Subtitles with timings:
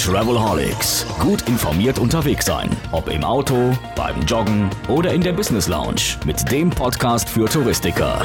[0.00, 1.04] Travelholics.
[1.18, 2.70] Gut informiert unterwegs sein.
[2.90, 3.54] Ob im Auto,
[3.94, 6.16] beim Joggen oder in der Business Lounge.
[6.24, 8.22] Mit dem Podcast für Touristiker.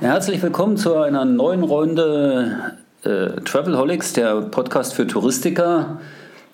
[0.00, 6.00] Herzlich willkommen zu einer neuen Runde äh, Travelholics, der Podcast für Touristiker.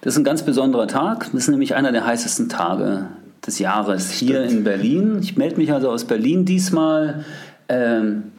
[0.00, 1.27] Das ist ein ganz besonderer Tag.
[1.27, 3.06] Das ist nämlich einer der heißesten Tage
[3.46, 5.20] des Jahres hier in Berlin.
[5.22, 7.25] Ich melde mich also aus Berlin diesmal.
[7.68, 8.32] Ähm,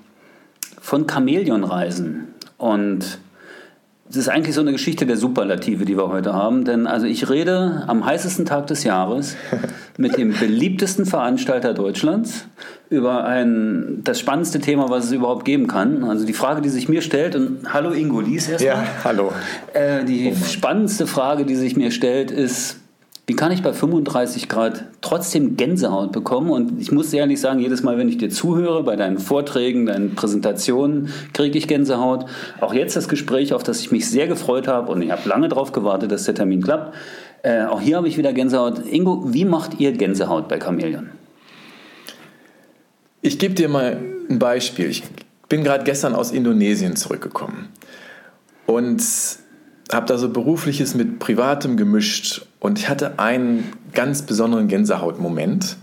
[0.79, 2.27] von Chamäleonreisen.
[2.57, 3.19] Und
[4.09, 6.65] das ist eigentlich so eine Geschichte der Superlative, die wir heute haben.
[6.65, 9.35] Denn also ich rede am heißesten Tag des Jahres
[9.97, 12.45] mit dem beliebtesten Veranstalter Deutschlands
[12.89, 16.03] über ein, das spannendste Thema, was es überhaupt geben kann.
[16.03, 18.77] Also die Frage, die sich mir stellt, und hallo Ingo Lies erstmal.
[18.77, 19.31] Ja, hallo.
[19.73, 22.77] Äh, die oh spannendste Frage, die sich mir stellt, ist,
[23.29, 26.49] wie kann ich bei 35 Grad trotzdem Gänsehaut bekommen?
[26.49, 30.15] Und ich muss ehrlich sagen, jedes Mal, wenn ich dir zuhöre, bei deinen Vorträgen, deinen
[30.15, 32.25] Präsentationen, kriege ich Gänsehaut.
[32.59, 35.47] Auch jetzt das Gespräch, auf das ich mich sehr gefreut habe und ich habe lange
[35.47, 36.95] darauf gewartet, dass der Termin klappt.
[37.43, 38.81] Äh, auch hier habe ich wieder Gänsehaut.
[38.91, 41.11] Ingo, wie macht ihr Gänsehaut bei Chamäleon?
[43.21, 44.89] Ich gebe dir mal ein Beispiel.
[44.89, 45.03] Ich
[45.49, 47.69] bin gerade gestern aus Indonesien zurückgekommen
[48.65, 49.03] und
[49.91, 55.77] habe da so berufliches mit privatem gemischt und ich hatte einen ganz besonderen Gänsehautmoment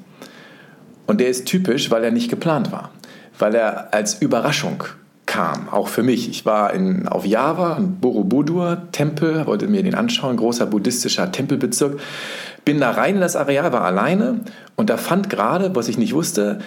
[1.07, 2.91] und der ist typisch, weil er nicht geplant war,
[3.39, 4.85] weil er als Überraschung
[5.27, 6.29] kam, auch für mich.
[6.31, 11.99] Ich war in, auf Java, in Borobudur Tempel, wollte mir den anschauen, großer buddhistischer Tempelbezirk,
[12.65, 14.41] bin da rein in das Areal, war alleine
[14.77, 16.61] und da fand gerade, was ich nicht wusste,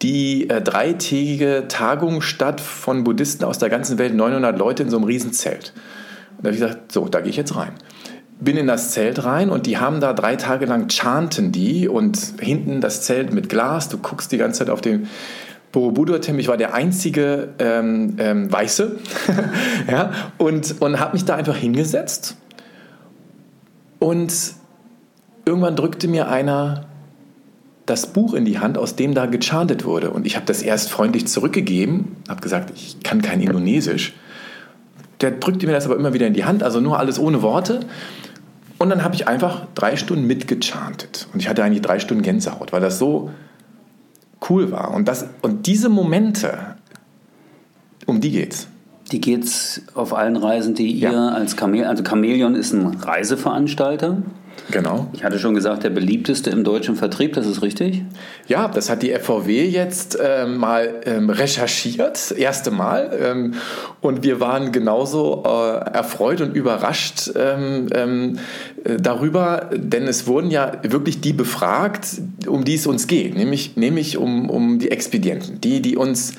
[0.00, 4.96] die äh, dreitägige Tagung statt von Buddhisten aus der ganzen Welt, 900 Leute in so
[4.96, 5.72] einem Riesenzelt.
[6.42, 7.72] Da habe ich gesagt, so, da gehe ich jetzt rein.
[8.40, 12.18] Bin in das Zelt rein und die haben da drei Tage lang chanten die und
[12.40, 13.88] hinten das Zelt mit Glas.
[13.88, 15.08] Du guckst die ganze Zeit auf den
[15.70, 16.40] Borobudur-Tempel.
[16.40, 18.98] Ich war der einzige ähm, ähm, Weiße
[19.90, 22.36] ja, und, und habe mich da einfach hingesetzt.
[24.00, 24.32] Und
[25.44, 26.86] irgendwann drückte mir einer
[27.86, 30.10] das Buch in die Hand, aus dem da gechantet wurde.
[30.10, 34.14] Und ich habe das erst freundlich zurückgegeben, habe gesagt, ich kann kein Indonesisch.
[35.22, 37.80] Der drückte mir das aber immer wieder in die Hand, also nur alles ohne Worte.
[38.78, 41.28] Und dann habe ich einfach drei Stunden mitgechantet.
[41.32, 43.30] Und ich hatte eigentlich drei Stunden Gänsehaut, weil das so
[44.50, 44.92] cool war.
[44.92, 46.58] Und, das, und diese Momente,
[48.06, 48.66] um die geht's.
[49.12, 51.28] Die geht's auf allen Reisen, die ihr ja.
[51.28, 54.22] als Chameleon, also Chameleon ist ein Reiseveranstalter.
[54.70, 55.10] Genau.
[55.12, 58.02] Ich hatte schon gesagt, der beliebteste im deutschen Vertrieb, das ist richtig?
[58.48, 63.10] Ja, das hat die FVW jetzt äh, mal ähm, recherchiert, das erste Mal.
[63.20, 63.54] Ähm,
[64.00, 68.38] und wir waren genauso äh, erfreut und überrascht ähm, ähm,
[68.84, 72.06] äh, darüber, denn es wurden ja wirklich die befragt,
[72.46, 76.34] um die es uns geht, nämlich, nämlich um, um die Expedienten, die, die uns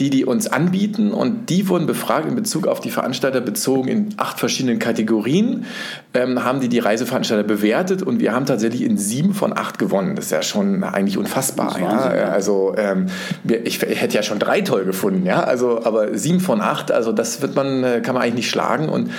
[0.00, 4.08] die, die uns anbieten und die wurden befragt in Bezug auf die Veranstalter bezogen in
[4.16, 5.66] acht verschiedenen Kategorien,
[6.14, 10.16] ähm, haben die die Reiseveranstalter bewertet und wir haben tatsächlich in sieben von acht gewonnen.
[10.16, 11.78] Das ist ja schon eigentlich unfassbar.
[11.78, 11.98] Ja?
[12.30, 13.06] Also ähm,
[13.44, 17.12] ich, ich, hätte ja schon drei toll gefunden, ja, also aber sieben von acht, also
[17.12, 19.10] das wird man, äh, kann man eigentlich nicht schlagen und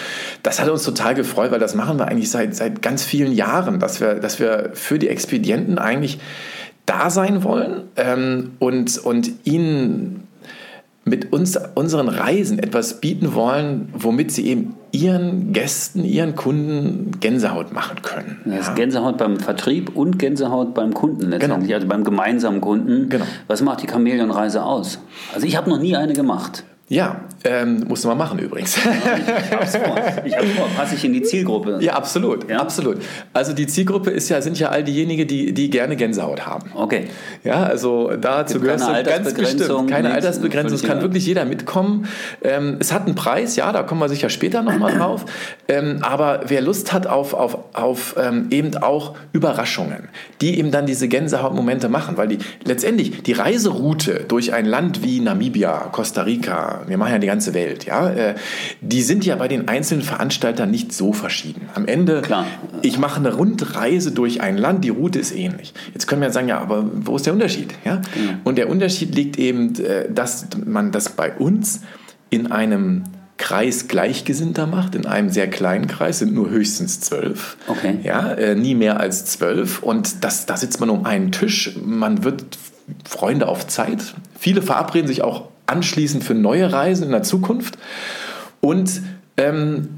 [0.44, 3.80] das hat uns total gefreut, weil das machen wir eigentlich seit, seit ganz vielen Jahren,
[3.80, 6.20] dass wir, dass wir für die Expedienten eigentlich
[6.86, 10.28] da sein wollen ähm, und, und ihnen
[11.06, 17.72] mit uns, unseren Reisen etwas bieten wollen, womit sie eben ihren Gästen, ihren Kunden Gänsehaut
[17.72, 18.42] machen können.
[18.46, 18.74] Ja.
[18.74, 21.76] Gänsehaut beim Vertrieb und Gänsehaut beim Kunden letztendlich, genau.
[21.76, 23.10] also beim gemeinsamen Kunden.
[23.10, 23.26] Genau.
[23.48, 25.00] Was macht die Chamäleonreise aus?
[25.34, 26.64] Also ich habe noch nie eine gemacht.
[26.88, 28.78] Ja, ähm, musst du mal machen übrigens.
[28.84, 29.96] Ja, ich hab's vor.
[30.24, 30.68] Ich hab's vor.
[30.78, 31.80] Passe ich in die Zielgruppe?
[31.82, 32.48] Ja, absolut.
[32.48, 32.60] Ja?
[32.60, 32.98] Absolut.
[33.34, 36.70] Also die Zielgruppe ist ja, sind ja all diejenigen, die, die gerne Gänsehaut haben.
[36.76, 37.06] Okay.
[37.44, 39.90] Ja, also dazu gehörst du ganz bestimmt.
[39.90, 40.76] Keine Altersbegrenzung.
[40.76, 42.08] Es kann wirklich jeder mitkommen.
[42.44, 45.26] Ähm, es hat einen Preis, ja, da kommen wir sicher später nochmal drauf.
[45.68, 50.10] Ähm, aber wer Lust hat auf, auf, auf ähm, eben auch Überraschungen,
[50.40, 55.20] die eben dann diese Gänsehautmomente machen, weil die letztendlich die Reiseroute durch ein Land wie
[55.20, 58.36] Namibia, Costa Rica, wir machen ja die ganze Welt, ja, äh,
[58.82, 61.70] die sind ja bei den einzelnen Veranstaltern nicht so verschieden.
[61.74, 62.46] Am Ende, Klar.
[62.82, 65.74] ich mache eine Rundreise durch ein Land, die Route ist ähnlich.
[65.94, 67.74] Jetzt können wir sagen, ja, aber wo ist der Unterschied?
[67.84, 67.98] Ja?
[67.98, 68.42] Mhm.
[68.44, 71.82] Und der Unterschied liegt eben, äh, dass man das bei uns
[72.30, 73.04] in einem
[73.38, 77.58] Kreis Gleichgesinnter macht, in einem sehr kleinen Kreis, sind nur höchstens zwölf.
[77.68, 78.00] Okay.
[78.04, 79.84] Ja, äh, nie mehr als zwölf.
[79.84, 82.58] Und das, da sitzt man um einen Tisch, man wird
[83.04, 84.16] Freunde auf Zeit.
[84.40, 87.78] Viele verabreden sich auch anschließend für neue Reisen in der Zukunft.
[88.62, 89.02] Und,
[89.38, 89.90] ähm,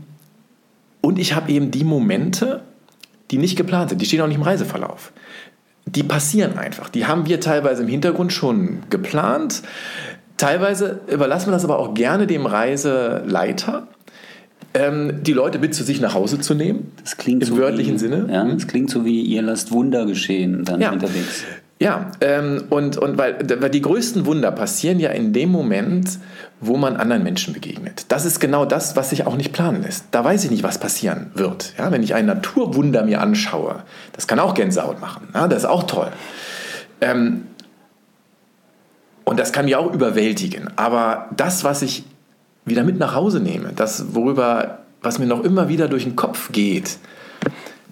[1.01, 2.61] und ich habe eben die Momente,
[3.31, 5.11] die nicht geplant sind, die stehen auch nicht im Reiseverlauf.
[5.85, 6.89] Die passieren einfach.
[6.89, 9.61] Die haben wir teilweise im Hintergrund schon geplant.
[10.35, 13.87] Teilweise überlassen wir das aber auch gerne dem Reiseleiter,
[14.73, 16.91] ähm, die Leute mit zu sich nach Hause zu nehmen.
[17.01, 18.27] Das klingt Im so wörtlichen wie, Sinne.
[18.31, 18.53] Ja, Mhm.
[18.55, 20.91] das klingt so wie ihr lasst Wunder geschehen dann Ja.
[20.91, 21.43] unterwegs.
[21.79, 26.17] Ja, ähm, und, und weil, weil die größten Wunder passieren ja in dem Moment,
[26.59, 28.05] wo man anderen Menschen begegnet.
[28.07, 30.05] Das ist genau das, was sich auch nicht planen lässt.
[30.09, 31.73] Da weiß ich nicht, was passieren wird.
[31.77, 33.83] Ja, wenn ich ein Naturwunder mir anschaue,
[34.13, 35.27] das kann auch Gänsehaut machen.
[35.35, 36.07] Ja, das ist auch toll.
[36.99, 37.43] Ähm,
[39.23, 40.71] und das kann mich auch überwältigen.
[40.77, 42.05] Aber das, was ich
[42.65, 46.51] wieder mit nach Hause nehme, das, worüber, was mir noch immer wieder durch den Kopf
[46.51, 46.97] geht,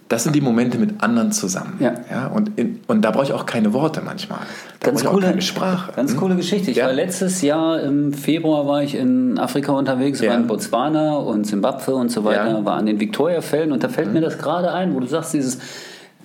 [0.08, 1.80] das sind die Momente mit anderen zusammen.
[1.80, 2.28] Ja.
[2.28, 4.40] und, in, und da brauche ich auch keine Worte manchmal.
[4.80, 5.92] Da Ganz coole, auch keine Sprache.
[5.96, 6.20] ganz Hm?
[6.20, 6.70] coole Geschichte.
[6.72, 6.86] Ich Ja.
[6.86, 10.30] war letztes Jahr im Februar war ich in Afrika unterwegs, Ja.
[10.32, 12.66] war in Botswana und Zimbabwe und so weiter, Ja.
[12.66, 15.58] war an den Victoria-Fällen und da fällt mir das gerade ein, wo du sagst, dieses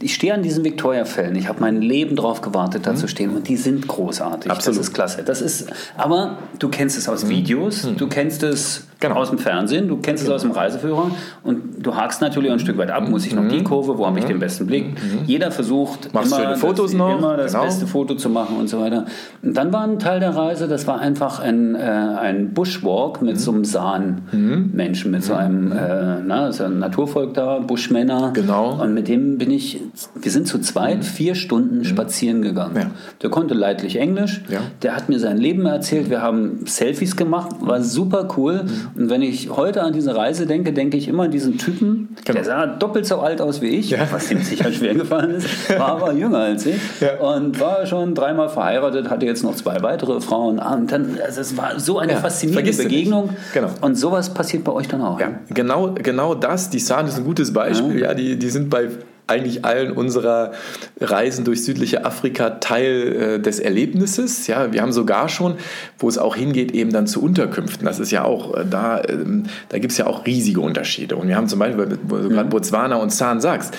[0.02, 1.36] ich stehe an diesen Victoria-Fällen.
[1.36, 3.36] Ich habe mein Leben drauf gewartet, da zu stehen.
[3.36, 4.46] Und die sind großartig.
[4.46, 4.50] Mhm.
[4.50, 4.76] Absolut.
[4.76, 4.80] Mhm.
[4.80, 5.22] Das ist klasse.
[5.24, 5.66] Das ist,
[5.98, 9.16] aber du kennst es aus Videos, du kennst es Genau.
[9.16, 11.10] aus dem Fernsehen, du kennst es aus dem Reiseführer
[11.42, 13.08] und du hakst natürlich ein Stück weit ab.
[13.08, 13.96] Muss ich noch die Kurve?
[13.98, 14.84] Wo habe ich den besten Blick?
[15.26, 16.10] Jeder versucht Mhm.
[16.12, 17.64] Machst immer, Fotos das, noch, immer das genau.
[17.64, 19.06] beste Foto zu machen und so weiter.
[19.42, 23.40] Und dann war ein Teil der Reise, das war einfach ein, äh, ein Bushwalk mit
[23.40, 28.32] so einem Saan-Menschen, mit so einem äh, na, ist ja ein Naturvolk da, Bushmänner.
[28.34, 28.80] Genau.
[28.82, 29.80] Und mit dem bin ich,
[30.20, 32.76] wir sind zu zweit vier Stunden spazieren gegangen.
[32.76, 32.90] Ja.
[33.22, 34.58] Der konnte leidlich Englisch, Ja.
[34.82, 38.64] der hat mir sein Leben erzählt, wir haben Selfies gemacht, war super cool.
[38.96, 42.36] Und wenn ich heute an diese Reise denke, denke ich immer an diesen Typen, Genau.
[42.36, 44.06] der sah doppelt so alt aus wie ich, Ja.
[44.10, 45.46] was ihm sicher schwer gefallen ist,
[45.78, 47.18] war aber jünger als ich Ja.
[47.18, 50.58] und war schon dreimal verheiratet, hatte jetzt noch zwei weitere Frauen.
[50.58, 52.72] Und dann, also es war so eine Ja, faszinierende.
[52.72, 53.30] Begegnung.
[53.54, 53.68] Genau.
[53.80, 55.20] Und sowas passiert bei euch dann auch.
[55.20, 56.70] Ja, genau, genau das.
[56.70, 58.00] Die Sahn ist ein gutes Beispiel.
[58.00, 58.88] Ja, die, die sind bei
[59.30, 60.52] eigentlich allen unserer
[61.00, 64.46] Reisen durch südliche Afrika Teil äh, des Erlebnisses.
[64.46, 65.54] Ja, wir haben sogar schon,
[65.98, 67.86] wo es auch hingeht, eben dann zu Unterkünften.
[67.86, 71.16] Das ist ja auch, äh, da, ähm, da gibt es ja auch riesige Unterschiede.
[71.16, 73.74] Und wir haben zum Beispiel, wo du gerade Botswana und San sagst,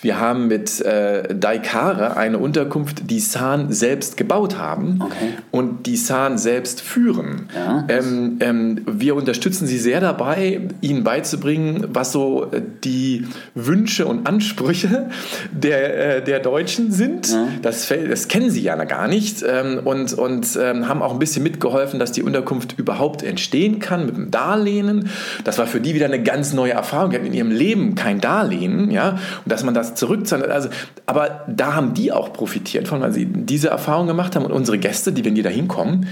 [0.00, 5.34] wir haben mit äh, Daikare eine Unterkunft, die San selbst gebaut haben Okay.
[5.50, 7.48] und die San selbst führen.
[7.54, 7.84] Ja.
[7.88, 14.26] Ähm, ähm, wir unterstützen sie sehr dabei, ihnen beizubringen, was so äh, die Wünsche und
[14.26, 14.91] Ansprüche
[15.52, 17.30] der, äh, der Deutschen sind.
[17.30, 17.48] Ja.
[17.62, 21.42] Das, das kennen sie ja gar nicht ähm, und, und ähm, haben auch ein bisschen
[21.42, 25.10] mitgeholfen, dass die Unterkunft überhaupt entstehen kann mit dem Darlehen.
[25.44, 27.10] Das war für die wieder eine ganz neue Erfahrung.
[27.10, 30.48] Die hatten in ihrem Leben kein Darlehen, ja, und dass man das zurückzahlt.
[30.48, 30.68] Also,
[31.06, 34.78] aber da haben die auch profitiert von, weil sie diese Erfahrung gemacht haben und unsere
[34.78, 36.06] Gäste, die wenn die da hinkommen,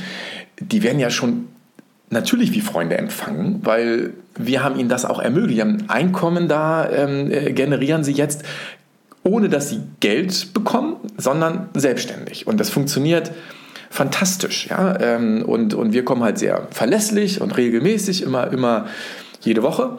[0.61, 1.49] die werden ja schon
[2.11, 4.12] natürlich wie Freunde empfangen, weil
[4.47, 5.61] wir haben ihnen das auch ermöglicht.
[5.61, 8.45] Ein Einkommen da, ähm, äh, generieren sie jetzt,
[9.23, 12.47] ohne dass sie Geld bekommen, sondern selbstständig.
[12.47, 13.33] Und das funktioniert
[13.91, 14.69] fantastisch.
[14.69, 14.99] Ja?
[15.01, 18.87] Ähm, und, und wir kommen halt sehr verlässlich und regelmäßig, immer, immer
[19.43, 19.99] jede Woche.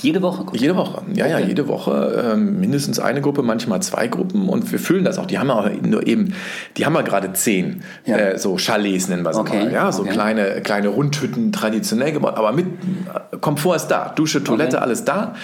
[0.00, 0.44] Jede Woche.
[0.52, 4.78] Jede Woche, ja, ja, jede Woche ähm, mindestens eine Gruppe, manchmal zwei Gruppen und wir
[4.78, 5.26] füllen das auch.
[5.26, 6.34] Die haben ja auch nur eben,
[6.76, 8.16] die haben ja gerade zehn, Ja.
[8.16, 10.12] äh, so Chalets nennen wir sie Okay, mal, ja, so okay.
[10.12, 12.66] kleine, kleine Rundhütten, traditionell gebaut, aber mit
[13.40, 14.84] Komfort ist da, Dusche, Toilette, Okay.
[14.84, 15.34] alles da,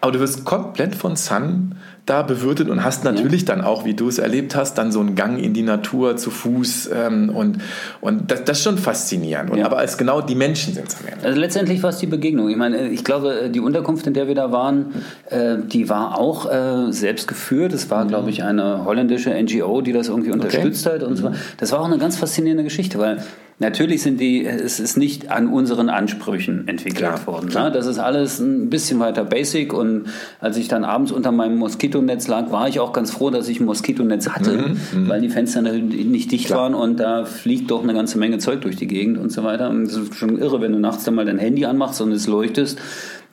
[0.00, 1.76] aber du wirst komplett von Sun
[2.10, 5.14] da bewirtet und hast natürlich dann auch, wie du es erlebt hast, dann so einen
[5.14, 7.58] Gang in die Natur zu Fuß ähm, und,
[8.00, 9.50] und das, das ist schon faszinierend.
[9.50, 9.66] Und, Ja.
[9.66, 11.24] Aber es genau die Menschen sind es am Ende.
[11.24, 12.48] Also letztendlich war es die Begegnung.
[12.48, 14.86] Ich meine, ich glaube, die Unterkunft, in der wir da waren,
[15.28, 17.72] äh, die war auch äh, selbst geführt.
[17.72, 21.24] Es war, glaube ich, eine holländische NGO, die das irgendwie unterstützt hat und so.
[21.24, 21.36] weiter.
[21.58, 23.22] Das war auch eine ganz faszinierende Geschichte, weil
[23.60, 27.48] natürlich sind die, es ist nicht an unseren Ansprüchen entwickelt Klar, worden.
[27.48, 27.66] klar.
[27.66, 27.72] Ne?
[27.72, 30.06] Das ist alles ein bisschen weiter basic und
[30.40, 33.60] als ich dann abends unter meinem Moskitonetz lag, war ich auch ganz froh, dass ich
[33.60, 38.18] ein Moskitonetz hatte, weil die Fenster nicht dicht waren und da fliegt doch eine ganze
[38.18, 39.70] Menge Zeug durch die Gegend und so weiter.
[39.70, 42.26] Und es ist schon irre, wenn du nachts dann mal dein Handy anmachst und es
[42.26, 42.78] leuchtest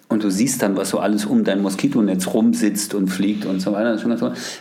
[0.09, 3.73] und du siehst dann, was so alles um dein Moskitonetz rumsitzt und fliegt und so
[3.73, 3.97] weiter.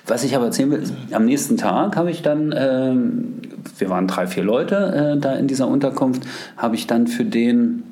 [0.07, 3.35] Was ich aber erzählen will, ist, am nächsten Tag habe ich dann, ähm,
[3.79, 6.23] wir waren drei, vier Leute äh, da in dieser Unterkunft,
[6.57, 7.85] habe ich dann für den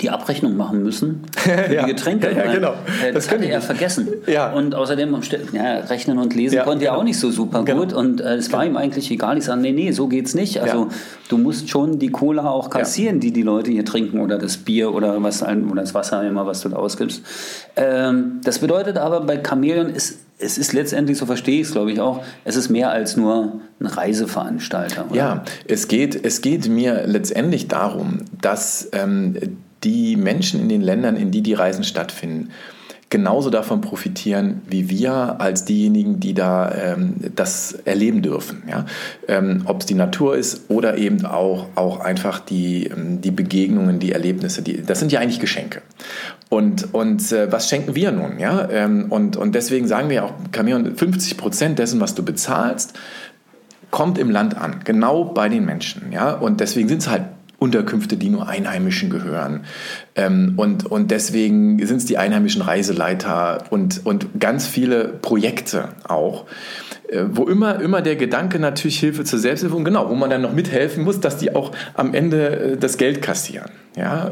[0.00, 1.82] die Abrechnung machen müssen für Ja.
[1.84, 2.30] die Getränke.
[2.32, 2.70] Ja, ja, genau.
[3.04, 4.08] Äh, das, Das hatte er vergessen.
[4.26, 4.50] Ja.
[4.52, 5.14] Und außerdem
[5.52, 7.00] ja, rechnen und lesen Ja, konnte er genau.
[7.00, 7.80] auch nicht so super Genau.
[7.80, 7.92] gut.
[7.92, 9.36] Und äh, es war ihm eigentlich egal.
[9.36, 10.60] Ich sage, nee, nee, so geht's nicht.
[10.62, 10.88] Also
[11.28, 14.94] du musst schon die Cola auch kassieren, die die Leute hier trinken oder das Bier
[14.94, 17.22] oder was oder das Wasser immer, was du da ausgibst.
[17.76, 21.92] Ähm, das bedeutet aber bei Chamäleon ist es ist letztendlich, so verstehe ich es, glaube
[21.92, 25.06] ich auch, es ist mehr als nur ein Reiseveranstalter.
[25.10, 25.16] Oder?
[25.16, 29.36] Ja, es geht, es geht mir letztendlich darum, dass ähm,
[29.84, 32.50] die Menschen in den Ländern, in die die Reisen stattfinden,
[33.12, 38.62] genauso davon profitieren wie wir als diejenigen, die da ähm, das erleben dürfen.
[38.66, 38.86] Ja?
[39.28, 43.98] Ähm, Ob es die Natur ist oder eben auch, auch einfach die, ähm, die Begegnungen,
[43.98, 44.62] die Erlebnisse.
[44.62, 45.82] Die, das sind ja eigentlich Geschenke.
[46.52, 48.38] Und, und äh, was schenken wir nun?
[48.38, 48.68] Ja?
[48.70, 52.92] Ähm, und, und deswegen sagen wir auch, Camion, 50 Prozent dessen, was du bezahlst,
[53.90, 56.12] kommt im Land an, genau bei den Menschen.
[56.12, 56.32] Ja?
[56.32, 57.22] Und deswegen sind es halt
[57.58, 59.64] Unterkünfte, die nur Einheimischen gehören.
[60.14, 66.44] Ähm, und, und deswegen sind es die einheimischen Reiseleiter und, und ganz viele Projekte auch,
[67.08, 70.42] äh, wo immer, immer der Gedanke natürlich Hilfe zur Selbsthilfe und genau, wo man dann
[70.42, 73.70] noch mithelfen muss, dass die auch am Ende äh, das Geld kassieren.
[73.96, 74.30] Ja?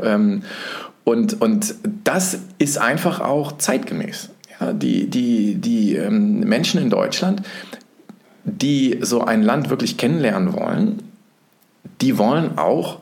[1.04, 4.30] Und, und das ist einfach auch zeitgemäß.
[4.60, 4.72] Ja?
[4.72, 7.42] Die, die, die ähm, Menschen in Deutschland,
[8.44, 11.02] die so ein Land wirklich kennenlernen wollen,
[12.00, 12.98] die wollen auch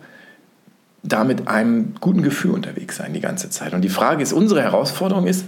[1.02, 3.72] da mit einem guten Gefühl unterwegs sein die ganze Zeit.
[3.72, 5.46] Und die Frage ist, unsere Herausforderung ist,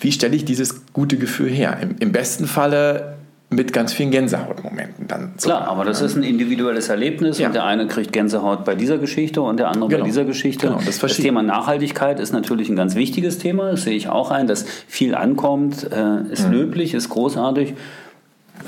[0.00, 1.78] wie stelle ich dieses gute Gefühl her?
[1.80, 3.16] Im, im besten Falle
[3.50, 5.32] mit ganz vielen Gänsehautmomenten dann.
[5.36, 7.48] Klar, aber das ist ein individuelles Erlebnis ja.
[7.48, 10.02] und der eine kriegt Gänsehaut bei dieser Geschichte und der andere genau.
[10.02, 10.68] bei dieser Geschichte.
[10.68, 14.30] Genau, das, das Thema Nachhaltigkeit ist natürlich ein ganz wichtiges Thema, das sehe ich auch
[14.30, 16.52] ein, dass viel ankommt, äh, ist mhm.
[16.52, 17.74] löblich, ist großartig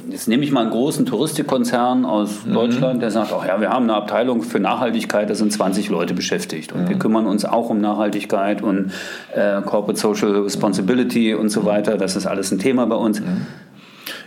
[0.08, 2.54] Jetzt nehme ich mal einen großen Touristikkonzern aus mhm.
[2.54, 6.14] Deutschland, der sagt, ach ja, wir haben eine Abteilung für Nachhaltigkeit, da sind 20 Leute
[6.14, 6.88] beschäftigt und mhm.
[6.88, 8.90] wir kümmern uns auch um Nachhaltigkeit und
[9.34, 11.98] äh, Corporate Social Responsibility und so weiter.
[11.98, 13.22] Das ist alles ein Thema bei uns.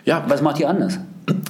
[0.06, 0.24] Ja.
[0.28, 1.00] Was macht ihr anders?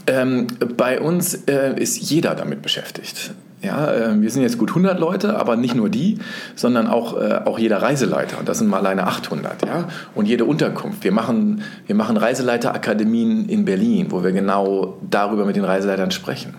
[0.07, 0.47] Ähm,
[0.77, 3.33] bei uns äh, ist jeder damit beschäftigt.
[3.61, 6.19] Ja, äh, wir sind jetzt gut 100 Leute, aber nicht nur die,
[6.55, 8.37] sondern auch, äh, auch jeder Reiseleiter.
[8.39, 9.65] Und das sind mal alleine 800.
[9.65, 9.87] Ja?
[10.13, 11.03] Und jede Unterkunft.
[11.03, 16.53] Wir machen, wir machen Reiseleiterakademien in Berlin, wo wir genau darüber mit den Reiseleitern sprechen.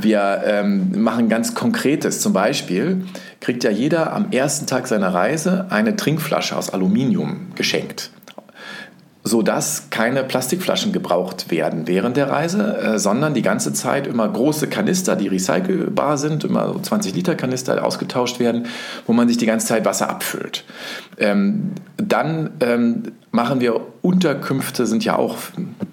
[0.00, 2.20] Wir ähm, machen ganz Konkretes.
[2.20, 3.02] Zum Beispiel
[3.40, 8.10] kriegt ja jeder am ersten Tag seiner Reise eine Trinkflasche aus Aluminium geschenkt
[9.26, 14.68] sodass keine Plastikflaschen gebraucht werden während der Reise, äh, sondern die ganze Zeit immer große
[14.68, 18.66] Kanister, die recycelbar sind, immer so 20 Liter Kanister ausgetauscht werden,
[19.04, 20.64] wo man sich die ganze Zeit Wasser abfüllt.
[21.18, 23.02] Ähm, dann ähm,
[23.32, 25.38] machen wir Unterkünfte, sind ja auch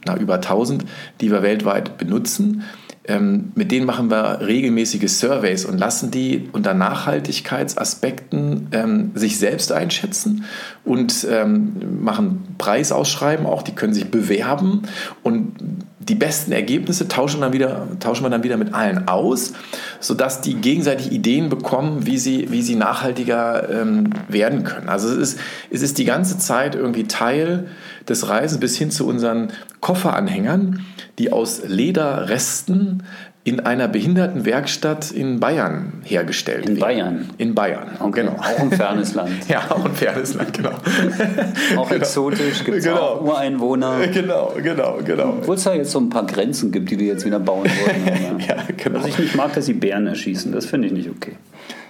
[0.05, 0.85] na, über 1000,
[1.19, 2.63] die wir weltweit benutzen
[3.05, 9.73] ähm, mit denen machen wir regelmäßige Surveys und lassen die unter Nachhaltigkeitsaspekten ähm, sich selbst
[9.73, 10.45] einschätzen
[10.85, 14.83] und ähm, machen Preisausschreiben auch, die können sich bewerben
[15.21, 15.53] und
[15.99, 19.53] die besten Ergebnisse tauschen, dann wieder, tauschen wir dann wieder mit allen aus,
[19.99, 24.89] sodass die gegenseitig Ideen bekommen, wie sie, wie sie nachhaltiger ähm, werden können.
[24.89, 27.67] Also es ist, es ist die ganze Zeit irgendwie Teil
[28.07, 30.85] des Reisens bis hin zu unseren Kofferanhängern,
[31.19, 33.03] die aus Lederresten
[33.45, 37.29] in einer Behindertenwerkstatt in Bayern hergestellt In Bayern?
[37.37, 38.21] In Bayern, okay.
[38.21, 38.37] genau.
[38.37, 39.49] Auch ein fernes Land.
[39.49, 40.69] ja, auch ein fernes Land, genau.
[41.75, 42.01] auch genau.
[42.01, 42.97] exotisch, gibt es genau.
[42.99, 44.07] auch Ureinwohner.
[44.07, 45.29] Genau, genau, genau.
[45.39, 48.39] Obwohl es da jetzt so ein paar Grenzen gibt, die die jetzt wieder bauen wollen.
[48.47, 48.99] ja, genau.
[48.99, 51.33] Was ich nicht mag, dass sie Bären erschießen, das finde ich nicht okay.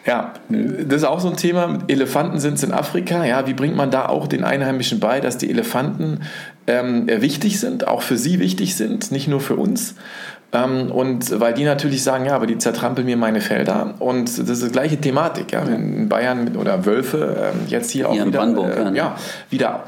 [0.06, 1.80] Ja, das ist auch so ein Thema.
[1.88, 3.24] Elefanten sind es in Afrika.
[3.24, 6.22] Ja, wie bringt man da auch den Einheimischen bei, dass die Elefanten
[6.68, 9.96] ähm, wichtig sind, auch für sie wichtig sind, nicht nur für uns?
[10.52, 13.96] Ähm, und weil die natürlich sagen, ja, aber die zertrampeln mir meine Felder.
[14.00, 15.52] Und das ist die gleiche Thematik.
[15.52, 15.64] Ja?
[15.64, 19.16] In Bayern mit, oder Wölfe, ähm, jetzt hier auch hier wieder, äh, ja,
[19.50, 19.84] wieder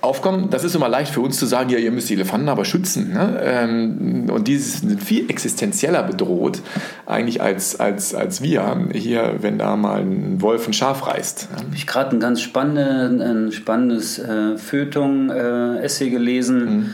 [0.00, 0.50] aufkommen.
[0.50, 3.12] Das ist immer leicht für uns zu sagen, ja, ihr müsst die Elefanten aber schützen.
[3.12, 3.40] Ne?
[3.42, 6.60] Ähm, und die sind viel existenzieller bedroht
[7.06, 11.48] eigentlich als, als, als wir hier, wenn da mal ein Wolf ein Schaf reißt.
[11.56, 16.64] Habe ich gerade ein ganz spannende, ein spannendes äh, Feuilleton-Essay äh, gelesen.
[16.64, 16.90] Mhm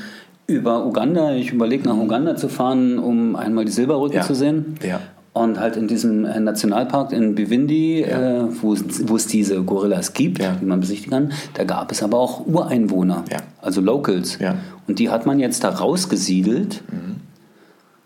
[0.46, 1.34] über Uganda.
[1.34, 4.22] Ich überlege nach Uganda zu fahren, um einmal die Silberrücken ja.
[4.22, 4.74] zu sehen.
[4.82, 5.00] Ja.
[5.34, 8.44] Und halt in diesem äh, Nationalpark in Bivindi, ja.
[8.44, 10.56] äh, wo, es diese Gorillas gibt, ja.
[10.60, 13.38] die man besichtigen kann, da gab es aber auch Ureinwohner, ja.
[13.62, 14.38] also Locals.
[14.86, 17.16] Und die hat man jetzt da rausgesiedelt, mhm.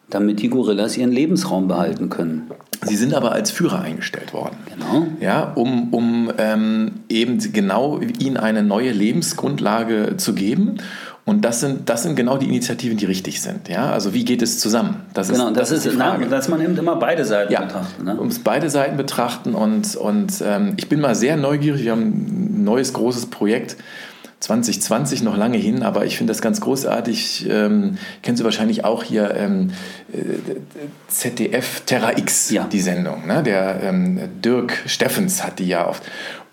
[0.09, 2.49] damit die Gorillas ihren Lebensraum behalten können.
[2.83, 4.57] Sie sind aber als Führer eingestellt worden.
[4.73, 5.07] Genau.
[5.21, 10.79] Ja, um, um ähm, eben genau ihnen eine neue Lebensgrundlage zu geben
[11.29, 13.69] und das sind, das sind genau die Initiativen, die richtig sind.
[13.69, 13.91] Ja?
[13.91, 15.03] Also wie geht es zusammen?
[15.13, 16.25] Das genau, ist, das, das ist, die Frage.
[16.25, 18.05] Na, dass man eben immer beide Seiten ja, betrachtet.
[18.05, 18.15] Ne?
[18.15, 21.83] Um beide Seiten betrachten und, und ähm, ich bin mal sehr neugierig.
[21.83, 23.77] Wir haben ein neues großes Projekt.
[24.41, 27.47] 2020 noch lange hin, aber ich finde das ganz großartig.
[27.49, 29.71] Ähm, kennst du wahrscheinlich auch hier ähm,
[30.13, 30.19] äh,
[31.09, 32.65] ZDF Terra X, ja.
[32.65, 33.27] die Sendung.
[33.27, 33.43] Ne?
[33.43, 36.03] Der ähm, Dirk Steffens hat die ja oft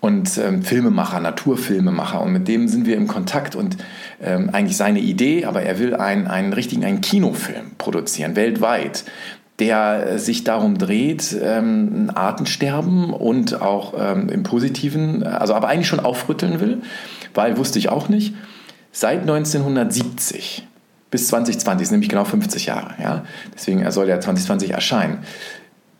[0.04, 3.78] und ähm, Filmemacher, Naturfilmemacher und mit dem sind wir im Kontakt und
[4.22, 9.04] ähm, eigentlich seine Idee, aber er will einen, einen richtigen einen Kinofilm produzieren, weltweit,
[9.60, 16.00] der sich darum dreht, ähm, Artensterben und auch ähm, im Positiven, also aber eigentlich schon
[16.00, 16.82] aufrütteln will,
[17.34, 18.34] weil wusste ich auch nicht,
[18.92, 20.66] seit 1970
[21.10, 23.24] bis 2020, nämlich genau 50 Jahre, ja,
[23.54, 25.18] deswegen soll ja 2020 erscheinen,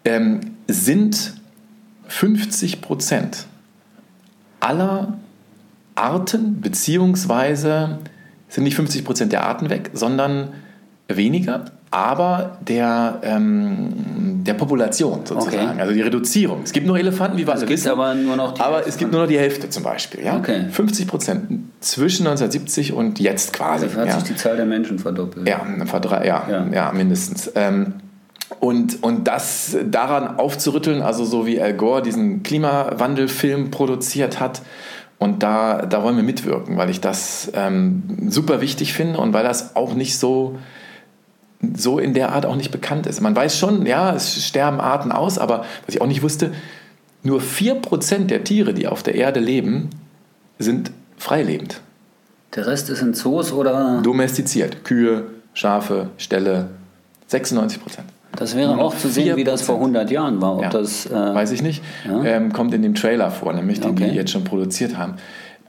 [0.05, 1.35] ähm, sind
[2.09, 3.47] 50 Prozent
[4.61, 5.19] aller
[5.95, 7.99] Arten, beziehungsweise
[8.49, 10.53] sind nicht 50 Prozent der Arten weg, sondern
[11.09, 15.81] weniger, aber der, ähm, der Population sozusagen, okay.
[15.81, 16.63] also die Reduzierung.
[16.65, 19.21] Es gibt nur Elefanten, wie wir alle wissen, aber, nur noch aber es gibt nur
[19.21, 20.25] noch die Hälfte zum Beispiel.
[20.25, 20.37] Ja?
[20.37, 20.65] Okay.
[20.71, 21.43] 50 Prozent
[21.79, 23.87] zwischen 1970 und jetzt quasi.
[23.87, 24.15] Also hat ja?
[24.15, 25.49] sich die Zahl der Menschen verdoppelt.
[25.49, 25.65] Ja,
[26.25, 26.67] ja, ja.
[26.73, 27.53] ja mindestens.
[27.55, 27.95] Ähm,
[28.59, 34.63] und, und das daran aufzurütteln, also so wie Al Gore diesen Klimawandelfilm produziert hat,
[35.19, 39.45] und da, da wollen wir mitwirken, weil ich das ähm, super wichtig finde und weil
[39.45, 40.59] das auch nicht so,
[41.77, 43.21] so in der Art auch nicht bekannt ist.
[43.21, 46.53] Man weiß schon, ja, es sterben Arten aus, aber was ich auch nicht wusste,
[47.23, 49.91] nur 4% der Tiere, die auf der Erde leben,
[50.59, 51.81] sind freilebend.
[52.55, 54.01] Der Rest ist in Zoos oder?
[54.03, 54.85] Domestiziert.
[54.85, 56.69] Kühe, Schafe, Ställe,
[57.29, 58.07] 96 Prozent.
[58.37, 60.61] Das wäre auch zu sehen, wie das vor 100 Jahren war.
[60.61, 61.83] Ja, das, äh, weiß ich nicht.
[62.07, 62.25] Ja?
[62.25, 64.11] Ähm, kommt in dem Trailer vor, nämlich den okay.
[64.11, 65.15] die jetzt schon produziert haben.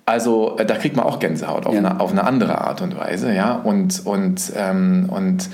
[0.06, 1.80] Also äh, da kriegt man auch Gänsehaut auf, ja.
[1.80, 3.34] eine, auf eine andere Art und Weise.
[3.34, 3.56] Ja?
[3.56, 5.50] Und, und, ähm, und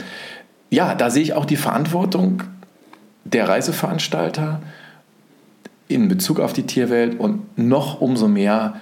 [0.72, 2.42] ja, da sehe ich auch die Verantwortung
[3.24, 4.62] der Reiseveranstalter
[5.88, 8.76] in Bezug auf die Tierwelt und noch umso mehr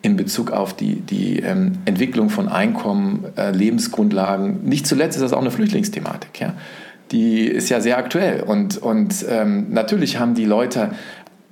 [0.00, 4.64] in Bezug auf die, die ähm, Entwicklung von Einkommen, äh, Lebensgrundlagen.
[4.64, 6.40] Nicht zuletzt ist das auch eine Flüchtlingsthematik.
[6.40, 6.54] Ja?
[7.10, 8.42] die ist ja sehr aktuell.
[8.42, 10.90] Und, und ähm, natürlich haben die Leute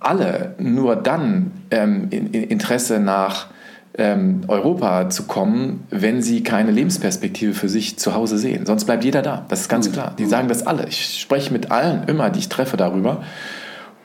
[0.00, 3.48] alle nur dann ähm, Interesse nach
[3.98, 8.66] ähm, Europa zu kommen, wenn sie keine Lebensperspektive für sich zu Hause sehen.
[8.66, 9.44] Sonst bleibt jeder da.
[9.48, 10.14] Das ist ganz klar.
[10.18, 10.86] Die sagen das alle.
[10.88, 13.22] Ich spreche mit allen immer, die ich treffe, darüber.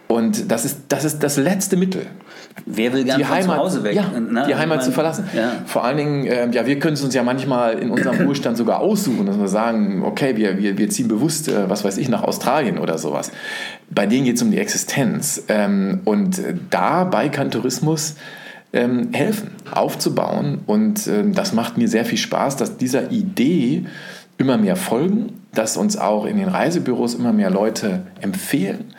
[0.07, 2.05] Und das ist das, ist das letzte Mittel.
[2.65, 3.95] Wer will gerne von zu Hause weg?
[3.95, 4.43] Ja, ne?
[4.45, 5.25] Die Heimat meine, zu verlassen.
[5.33, 5.53] Ja.
[5.65, 8.79] Vor allen Dingen, äh, ja, wir können es uns ja manchmal in unserem Ruhestand sogar
[8.81, 12.23] aussuchen, dass wir sagen, okay, wir, wir, wir ziehen bewusst, äh, was weiß ich, nach
[12.23, 13.31] Australien oder sowas.
[13.89, 15.43] Bei denen geht es um die Existenz.
[15.47, 18.15] Ähm, und dabei kann Tourismus
[18.73, 20.59] ähm, helfen, aufzubauen.
[20.65, 23.85] Und ähm, das macht mir sehr viel Spaß, dass dieser Idee
[24.37, 28.93] immer mehr folgen, dass uns auch in den Reisebüros immer mehr Leute empfehlen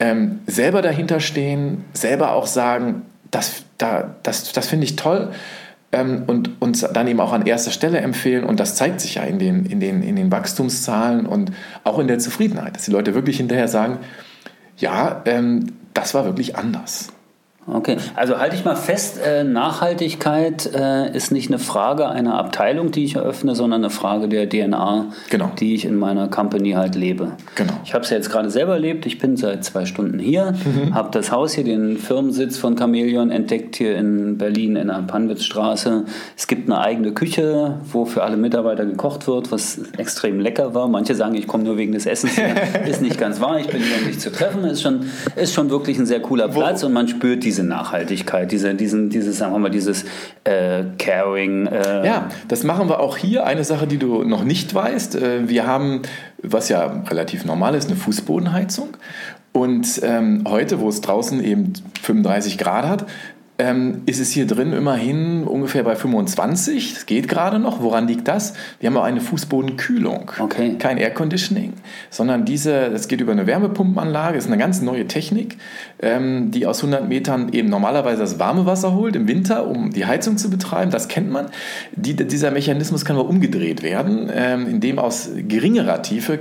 [0.00, 5.30] ähm, selber dahinter stehen, selber auch sagen, das, da, das, das finde ich toll
[5.92, 8.44] ähm, und uns dann eben auch an erster Stelle empfehlen.
[8.44, 11.52] Und das zeigt sich ja in den, in, den, in den Wachstumszahlen und
[11.84, 13.98] auch in der Zufriedenheit, dass die Leute wirklich hinterher sagen,
[14.76, 17.08] ja, ähm, das war wirklich anders.
[17.66, 22.90] Okay, also halte ich mal fest, äh, Nachhaltigkeit äh, ist nicht eine Frage einer Abteilung,
[22.90, 25.50] die ich eröffne, sondern eine Frage der DNA, genau.
[25.58, 27.32] die ich in meiner Company halt lebe.
[27.54, 27.72] Genau.
[27.84, 30.94] Ich habe es ja jetzt gerade selber erlebt, ich bin seit zwei Stunden hier, mhm.
[30.94, 36.04] habe das Haus hier, den Firmensitz von Chameleon entdeckt hier in Berlin in der Panwitzstraße.
[36.36, 40.86] Es gibt eine eigene Küche, wo für alle Mitarbeiter gekocht wird, was extrem lecker war.
[40.88, 42.54] Manche sagen, ich komme nur wegen des Essens hier.
[42.86, 44.64] ist nicht ganz wahr, ich bin hier, um dich zu treffen.
[44.64, 46.88] Ist schon, ist schon wirklich ein sehr cooler Platz wo?
[46.88, 50.04] und man spürt die diese Nachhaltigkeit, diese, diesen, dieses, sagen wir mal, dieses
[50.42, 51.66] äh, Caring.
[51.66, 53.46] Äh ja, das machen wir auch hier.
[53.46, 56.02] Eine Sache, die du noch nicht weißt, äh, wir haben,
[56.42, 58.96] was ja relativ normal ist, eine Fußbodenheizung.
[59.52, 63.06] Und ähm, heute, wo es draußen eben 35 Grad hat,
[63.58, 66.96] ähm, ist es hier drin immerhin ungefähr bei 25.
[66.96, 67.80] Es geht gerade noch.
[67.80, 68.54] Woran liegt das?
[68.80, 70.32] Wir haben auch eine Fußbodenkühlung.
[70.40, 70.76] Okay.
[70.78, 71.74] Kein Air Conditioning,
[72.10, 74.34] sondern diese, das geht über eine Wärmepumpenanlage.
[74.36, 75.56] Das ist eine ganz neue Technik,
[76.02, 80.04] ähm, die aus 100 Metern eben normalerweise das warme Wasser holt im Winter, um die
[80.04, 80.90] Heizung zu betreiben.
[80.90, 81.46] Das kennt man.
[81.94, 86.40] Die, dieser Mechanismus kann aber umgedreht werden, ähm, indem aus geringerer Tiefe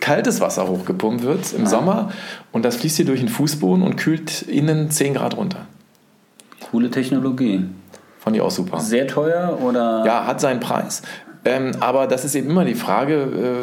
[0.00, 1.66] kaltes Wasser hochgepumpt wird im ah.
[1.66, 2.12] Sommer
[2.52, 5.66] und das fließt hier durch den Fußboden und kühlt innen 10 Grad runter.
[6.70, 7.64] Coole Technologie.
[8.18, 8.80] Fand ich auch super.
[8.80, 10.02] Sehr teuer oder?
[10.04, 11.02] Ja, hat seinen Preis.
[11.46, 13.14] Ähm, aber das ist eben immer die Frage,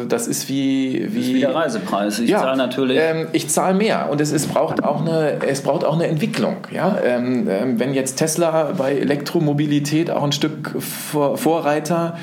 [0.04, 2.18] äh, das ist wie, wie, das ist wie der Reisepreis.
[2.18, 2.98] Ich ja, zahle natürlich.
[2.98, 6.56] Ähm, ich zahle mehr und es, es, braucht auch eine, es braucht auch eine Entwicklung.
[6.72, 6.96] Ja?
[7.04, 12.16] Ähm, ähm wenn jetzt Tesla bei Elektromobilität auch ein Stück Vor Vorreiter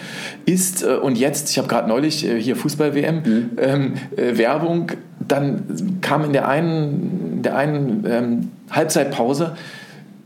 [0.46, 3.50] ist äh, und jetzt, ich habe gerade neulich äh, hier Fußball-WM, mhm.
[3.58, 4.92] Ähm, äh, Werbung,
[5.28, 9.56] dann kam in der einen, der einen ähm, Halbzeitpause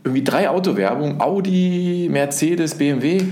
[0.06, 3.24] irgendwie drei Autowerbungen, Audi, Mercedes, BMW,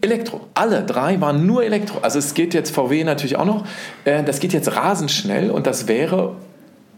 [0.00, 0.40] Elektro.
[0.54, 1.98] Alle drei waren nur Elektro.
[2.00, 3.66] Also es geht jetzt VW natürlich auch noch.
[4.06, 6.36] Äh, das geht jetzt rasend schnell und das wäre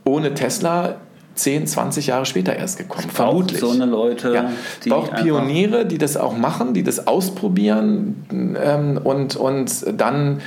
[0.05, 0.97] ohne Tesla
[1.35, 3.07] 10, 20 Jahre später erst gekommen.
[3.09, 3.61] Es vermutlich.
[3.61, 4.33] so eine Leute.
[4.33, 4.53] Ja,
[4.85, 10.41] die braucht Pioniere, die das auch machen, die das ausprobieren ähm, und, und dann,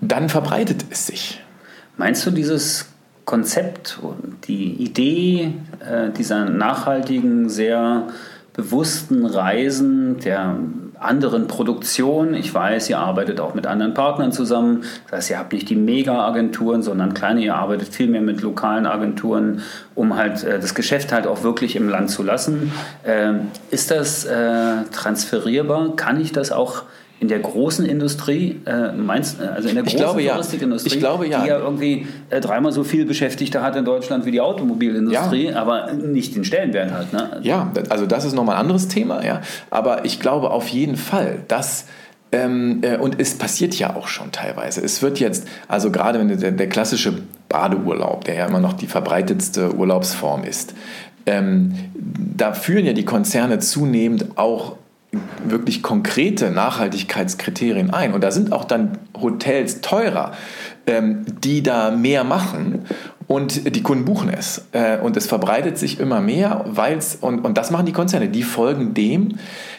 [0.00, 1.40] dann verbreitet es sich.
[1.96, 2.86] Meinst du dieses
[3.28, 3.98] Konzept,
[4.44, 8.04] die Idee äh, dieser nachhaltigen, sehr
[8.54, 10.56] bewussten Reisen, der
[10.98, 12.32] anderen Produktion.
[12.32, 14.84] Ich weiß, ihr arbeitet auch mit anderen Partnern zusammen.
[15.04, 17.42] Das heißt, ihr habt nicht die Mega-Agenturen, sondern kleine.
[17.42, 19.60] Ihr arbeitet viel mehr mit lokalen Agenturen,
[19.94, 22.72] um halt äh, das Geschäft halt auch wirklich im Land zu lassen.
[23.02, 23.34] Äh,
[23.70, 25.96] ist das äh, transferierbar?
[25.96, 26.84] Kann ich das auch
[27.20, 31.42] in der großen Industrie, äh, meinst, also in der großen glaube, Touristikindustrie, ich glaube, ja.
[31.42, 35.56] die ja irgendwie äh, dreimal so viel Beschäftigte hat in Deutschland wie die Automobilindustrie, Ja.
[35.56, 37.12] aber nicht den Stellenwert hat.
[37.12, 37.40] Ne?
[37.42, 39.40] Ja, also das ist nochmal ein anderes Thema, ja.
[39.70, 41.86] Aber ich glaube auf jeden Fall, dass
[42.30, 44.82] ähm, äh, und es passiert ja auch schon teilweise.
[44.82, 47.14] Es wird jetzt, also gerade wenn der, der klassische
[47.48, 50.74] Badeurlaub, der ja immer noch die verbreitetste Urlaubsform ist,
[51.24, 54.76] ähm, da führen ja die Konzerne zunehmend auch
[55.44, 58.12] wirklich konkrete Nachhaltigkeitskriterien ein.
[58.12, 60.32] Und da sind auch dann Hotels teurer,
[60.86, 62.84] ähm, die da mehr machen.
[63.28, 64.64] Und die Kunden buchen es.
[64.72, 68.28] Äh, und es verbreitet sich immer mehr, weil es, und, und das machen die Konzerne,
[68.30, 69.34] die folgen dem,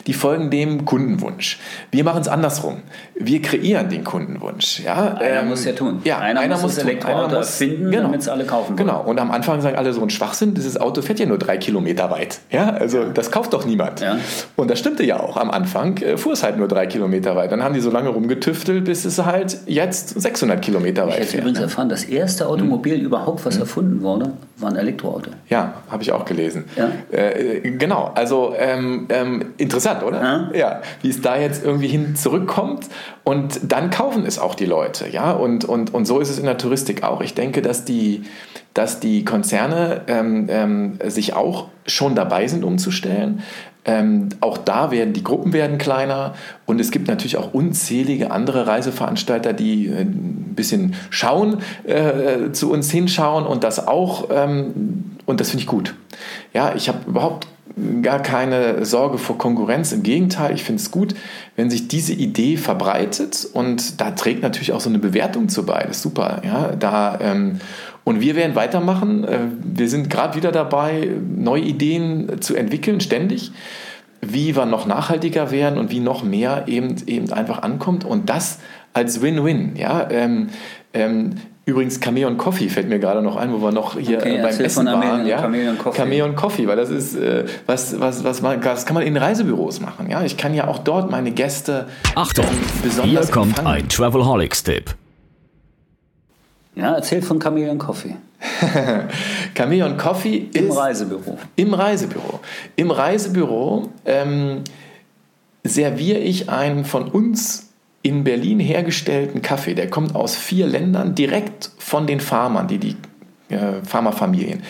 [0.06, 1.60] die folgen dem Kundenwunsch.
[1.92, 2.78] Wir machen es andersrum.
[3.16, 4.82] Wir kreieren den Kundenwunsch.
[4.82, 6.00] Ja, Einer ähm, muss ja tun.
[6.04, 6.78] Ja, Einer muss das.
[6.84, 8.88] Elektroauto Einer muss- erfinden, damit's alle kaufen wollen.
[8.88, 9.02] Genau.
[9.02, 12.12] Und am Anfang sagen alle so ein Schwachsinn, dieses Auto fährt ja nur drei Kilometer
[12.12, 12.40] weit.
[12.52, 14.00] Ja, also das kauft doch niemand.
[14.00, 14.18] Ja.
[14.58, 15.38] Und das stimmte ja auch.
[15.38, 17.52] Am Anfang äh, fuhr es halt nur drei Kilometer weit.
[17.52, 21.26] Dann haben die so lange rumgetüftelt, bis es halt jetzt 600 Kilometer Ich weit habe
[21.26, 21.42] fährt.
[21.42, 25.32] übrigens erfahren, das erste Automobil überhaupt, was erfunden wurde, war ein Elektroauto.
[25.48, 26.66] Ja, habe ich auch gelesen.
[26.76, 26.92] Ja.
[27.12, 30.22] Äh, genau, also ähm, ähm, interessant, oder?
[30.22, 30.50] Ja.
[30.58, 32.88] ja, wie es da jetzt irgendwie hin zurückkommt
[33.24, 36.46] und dann kaufen es auch die Leute, ja, und, und, und so ist es in
[36.46, 37.22] der Touristik auch.
[37.22, 38.24] Ich denke, dass die,
[38.74, 43.42] dass die Konzerne ähm, ähm, sich auch schon dabei sind, umzustellen.
[43.86, 46.34] Ähm, auch da werden die Gruppen werden kleiner
[46.66, 52.72] und es gibt natürlich auch unzählige andere Reiseveranstalter, die äh, ein bisschen schauen, äh, zu
[52.72, 55.96] uns hinschauen und das auch ähm, und das finde ich gut.
[56.54, 57.48] Ja, ich habe überhaupt
[58.02, 59.92] gar keine Sorge vor Konkurrenz.
[59.92, 61.16] Im Gegenteil, ich finde es gut,
[61.56, 65.84] wenn sich diese Idee verbreitet und da trägt natürlich auch so eine Bewertung zu bei.
[65.84, 66.42] Das ist super.
[66.44, 67.60] Ja, da, ähm,
[68.10, 69.24] und wir werden weitermachen.
[69.24, 73.52] Äh, Wir sind gerade wieder dabei, neue Ideen zu entwickeln, ständig,
[74.20, 78.06] wie wir noch nachhaltiger werden und wie noch mehr eben, eben einfach ankommt.
[78.06, 78.62] Und das
[78.94, 79.76] als Win-Win.
[79.76, 80.50] Ja, ähm,
[80.94, 84.42] ähm, Übrigens, Chameleon Coffee fällt mir gerade noch ein, wo wir noch hier Okay, äh,
[84.42, 85.28] beim Essen von waren.
[85.28, 85.42] Ja?
[85.42, 86.02] Chameleon Coffee.
[86.02, 89.82] Chameleon Coffee, weil das ist, äh, was, was, was man, das kann man in Reisebüros
[89.82, 90.10] machen.
[90.10, 90.24] Ja?
[90.24, 93.68] Ich kann ja auch dort meine Gäste Achtung, ähm, hier besonders kommt empfangen.
[93.84, 94.96] ein Travelholics-Tipp.
[96.80, 98.16] Ja, erzähl von Chameleon Coffee.
[99.58, 101.38] Chameleon Coffee Im ist Reisebüro.
[101.58, 102.40] Im Reisebüro.
[102.78, 104.62] Im Reisebüro ähm,
[105.64, 109.76] serviere ich einen von uns in Berlin hergestellten Kaffee.
[109.76, 112.96] Der kommt aus vier Ländern, direkt von den Farmern, die die
[113.50, 114.64] äh, Pharmafamilien.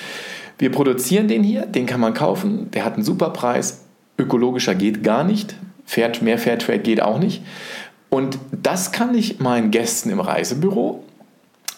[0.58, 2.72] Wir produzieren den hier, den kann man kaufen.
[2.72, 3.86] Der hat einen super Preis.
[4.18, 5.56] Ökologischer geht gar nicht.
[5.86, 7.44] Fair, mehr Fairtrade geht auch nicht.
[8.10, 11.04] Und das kann ich meinen Gästen im Reisebüro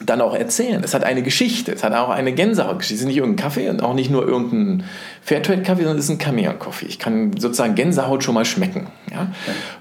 [0.05, 0.81] dann auch erzählen.
[0.83, 2.95] Es hat eine Geschichte, es hat auch eine Gänsehautgeschichte.
[2.95, 4.83] Es ist nicht irgendein Kaffee und auch nicht nur irgendein
[5.23, 6.87] Fairtrade-Kaffee, sondern es ist ein Chameleon-Coffee.
[6.87, 8.87] Ich kann sozusagen Gänsehaut schon mal schmecken.
[9.11, 9.31] Ja?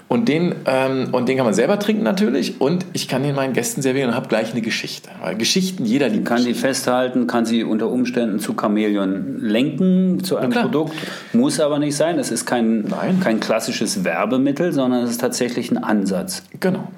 [0.07, 3.53] Und, den, ähm, und den kann man selber trinken natürlich und ich kann den meinen
[3.53, 5.09] Gästen servieren und habe gleich eine Geschichte.
[5.21, 10.37] Weil Geschichten, jeder liebt Kann die festhalten, kann sie unter Umständen zu Chameleon lenken, zu
[10.37, 10.51] einem.
[10.51, 10.93] Produkt.
[11.33, 12.19] Muss aber nicht sein.
[12.19, 13.19] Es ist kein, Nein.
[13.21, 16.43] kein klassisches Werbemittel, sondern es ist tatsächlich ein Ansatz.
[16.59, 16.89] Genau.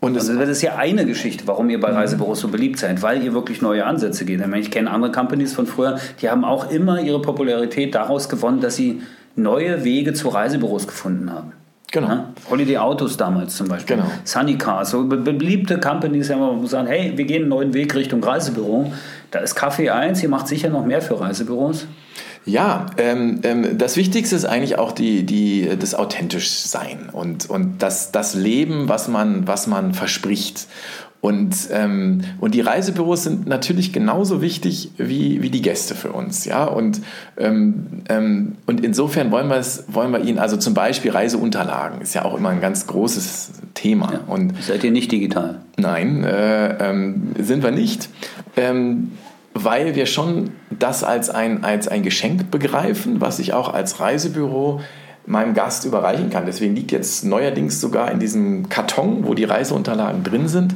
[0.00, 3.02] Und es, Also das ist ja eine Geschichte, warum ihr bei Reisebüros so beliebt seid,
[3.02, 4.40] weil ihr wirklich neue Ansätze geht.
[4.40, 8.28] Ich, meine, ich kenne andere Companies von früher, die haben auch immer ihre Popularität daraus
[8.28, 9.02] gewonnen, dass sie
[9.36, 11.52] neue Wege zu Reisebüros gefunden haben.
[11.92, 12.08] Genau.
[12.08, 12.28] Ja?
[12.48, 13.96] Holiday Autos damals zum Beispiel.
[13.96, 14.08] Genau.
[14.24, 17.94] Sunny Cars, so be beliebte Companies, haben wir sagen, hey, wir gehen einen neuen Weg
[17.94, 18.92] Richtung Reisebüro.
[19.30, 21.86] Da ist Kaffee 1, ihr macht sicher noch mehr für Reisebüros.
[22.50, 27.80] Ja, ähm, ähm, das Wichtigste ist eigentlich auch die, die, das authentisch sein und, und
[27.80, 30.66] das, das Leben, was man, was man verspricht.
[31.20, 36.44] Und, ähm, und die Reisebüros sind natürlich genauso wichtig wie, wie die Gäste für uns.
[36.44, 36.64] Ja?
[36.64, 37.02] Und,
[37.36, 42.14] ähm, ähm, und insofern wollen wir, es, wollen wir ihnen, also zum Beispiel Reiseunterlagen, ist
[42.14, 44.20] ja auch immer ein ganz großes Thema.
[44.26, 45.60] Und Seid ihr nicht digital?
[45.76, 48.08] Nein, äh, ähm, sind wir nicht,
[48.56, 49.12] ähm,
[49.54, 54.80] weil wir schon das als ein, als ein Geschenk begreifen, was ich auch als Reisebüro
[55.26, 56.46] meinem Gast überreichen kann.
[56.46, 60.74] Deswegen liegt jetzt neuerdings sogar in diesem Karton, wo die Reiseunterlagen drin sind,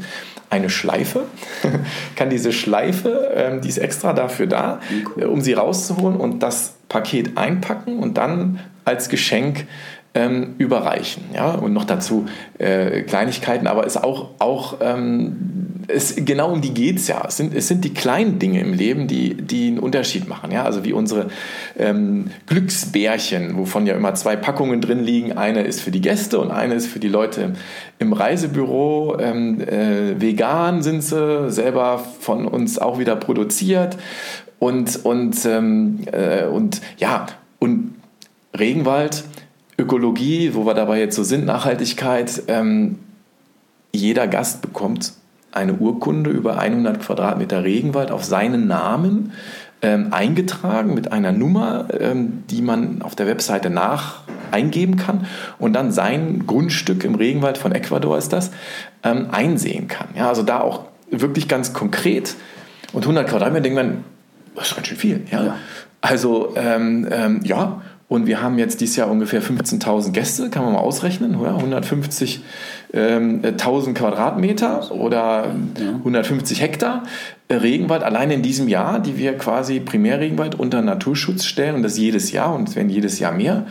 [0.51, 1.25] eine Schleife.
[2.17, 4.81] kann diese Schleife, ähm, die ist extra dafür da,
[5.19, 9.67] äh, um sie rauszuholen und das Paket einpacken und dann als Geschenk
[10.15, 11.25] ähm, überreichen.
[11.35, 11.53] Ja?
[11.53, 12.27] Und noch dazu
[12.59, 17.25] äh, Kleinigkeiten, aber ist auch, auch ähm, es, genau um die geht es ja.
[17.27, 20.53] Es sind, es sind die kleinen Dinge im Leben, die, die einen Unterschied machen.
[20.53, 20.65] Ja?
[20.65, 21.29] Also wie unsere
[21.77, 25.33] ähm, Glücksbärchen, wovon ja immer zwei Packungen drin liegen.
[25.37, 27.55] Eine ist für die Gäste und eine ist für die Leute
[27.99, 29.19] im Reisebüro.
[29.19, 33.97] Ähm, äh, vegan sind sie, selber von uns auch wieder produziert.
[34.61, 37.27] Und, und, ähm, äh, und ja,
[37.59, 37.95] und
[38.57, 39.25] Regenwald,
[39.79, 42.45] Ökologie, wo wir dabei jetzt so sind, Nachhaltigkeit.
[42.49, 42.99] Ähm,
[43.93, 45.13] jeder Gast bekommt
[45.53, 49.33] eine Urkunde über 100 Quadratmeter Regenwald auf seinen Namen
[49.83, 55.27] ähm, eingetragen mit einer Nummer, ähm, die man auf der Webseite nach eingeben kann
[55.59, 58.51] und dann sein Grundstück im Regenwald von Ecuador ist das,
[59.03, 60.09] ähm, einsehen kann.
[60.17, 62.35] Ja, also da auch wirklich ganz konkret.
[62.93, 64.05] Und 100 Quadratmeter denkt man,
[64.55, 65.27] das ist ganz schön viel.
[65.31, 65.45] Ja.
[65.45, 65.57] ja.
[66.01, 70.75] Also ähm, ähm, ja, und wir haben jetzt dieses Jahr ungefähr 15.000 Gäste, kann man
[70.75, 72.41] mal ausrechnen, 150.000
[72.93, 77.05] ähm, Quadratmeter oder 150 Hektar
[77.51, 82.33] Regenwald allein in diesem Jahr, die wir quasi Primärregenwald unter Naturschutz stellen und das jedes
[82.33, 83.67] Jahr und es werden jedes Jahr mehr.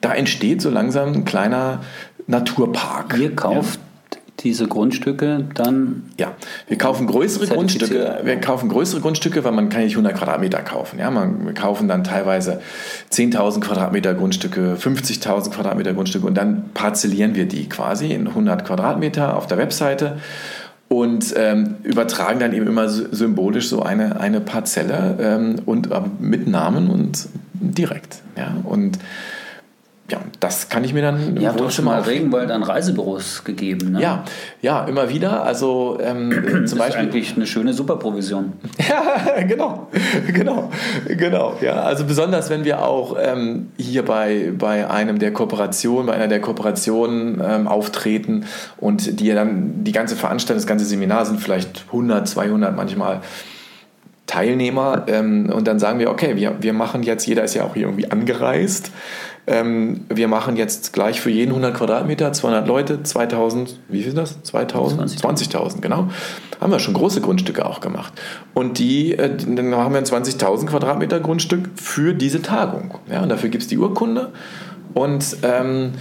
[0.00, 1.80] Da entsteht so langsam ein kleiner
[2.26, 3.16] Naturpark.
[3.18, 3.78] Ihr kauft
[4.42, 6.04] diese Grundstücke dann?
[6.18, 6.34] Ja,
[6.68, 8.20] wir kaufen größere Grundstücke.
[8.24, 10.98] Wir kaufen größere Grundstücke, weil man kann nicht 100 Quadratmeter kaufen.
[10.98, 12.60] Ja, man, wir kaufen dann teilweise
[13.10, 19.36] 10.000 Quadratmeter Grundstücke, 50.000 Quadratmeter Grundstücke und dann parzellieren wir die quasi in 100 Quadratmeter
[19.36, 20.18] auf der Webseite
[20.88, 26.46] und ähm, übertragen dann eben immer symbolisch so eine, eine Parzelle ähm, und äh, mit
[26.46, 28.18] Namen und direkt.
[28.36, 28.98] Ja, und
[30.12, 33.92] ja, das kann ich mir dann im ja, schon mal Regenwald an Reisebüros gegeben.
[33.92, 34.02] Ne?
[34.02, 34.24] Ja,
[34.60, 35.42] ja, immer wieder.
[35.42, 36.86] Also ähm, zum das Beispiel.
[36.88, 38.52] Ist eigentlich eine schöne Superprovision.
[38.90, 39.88] ja, genau,
[40.30, 40.70] genau,
[41.08, 41.56] genau.
[41.62, 46.28] Ja, also besonders wenn wir auch ähm, hier bei, bei einem der Kooperationen, bei einer
[46.28, 48.44] der Kooperationen ähm, auftreten
[48.76, 53.22] und die dann die ganze Veranstaltung, das ganze Seminar sind vielleicht 100, 200 manchmal.
[54.26, 57.74] Teilnehmer ähm, und dann sagen wir, okay, wir, wir machen jetzt, jeder ist ja auch
[57.74, 58.90] hier irgendwie angereist,
[59.46, 64.18] ähm, wir machen jetzt gleich für jeden 100 Quadratmeter 200 Leute, 2000, wie viel ist
[64.18, 64.42] das?
[64.44, 65.02] 2000?
[65.02, 66.08] 20.000, 20 genau.
[66.60, 68.12] Haben wir schon große Grundstücke auch gemacht.
[68.54, 72.98] Und die, äh, dann haben wir ein 20.000 Quadratmeter Grundstück für diese Tagung.
[73.10, 74.32] Ja, und dafür gibt es die Urkunde.
[74.94, 75.92] Und ähm,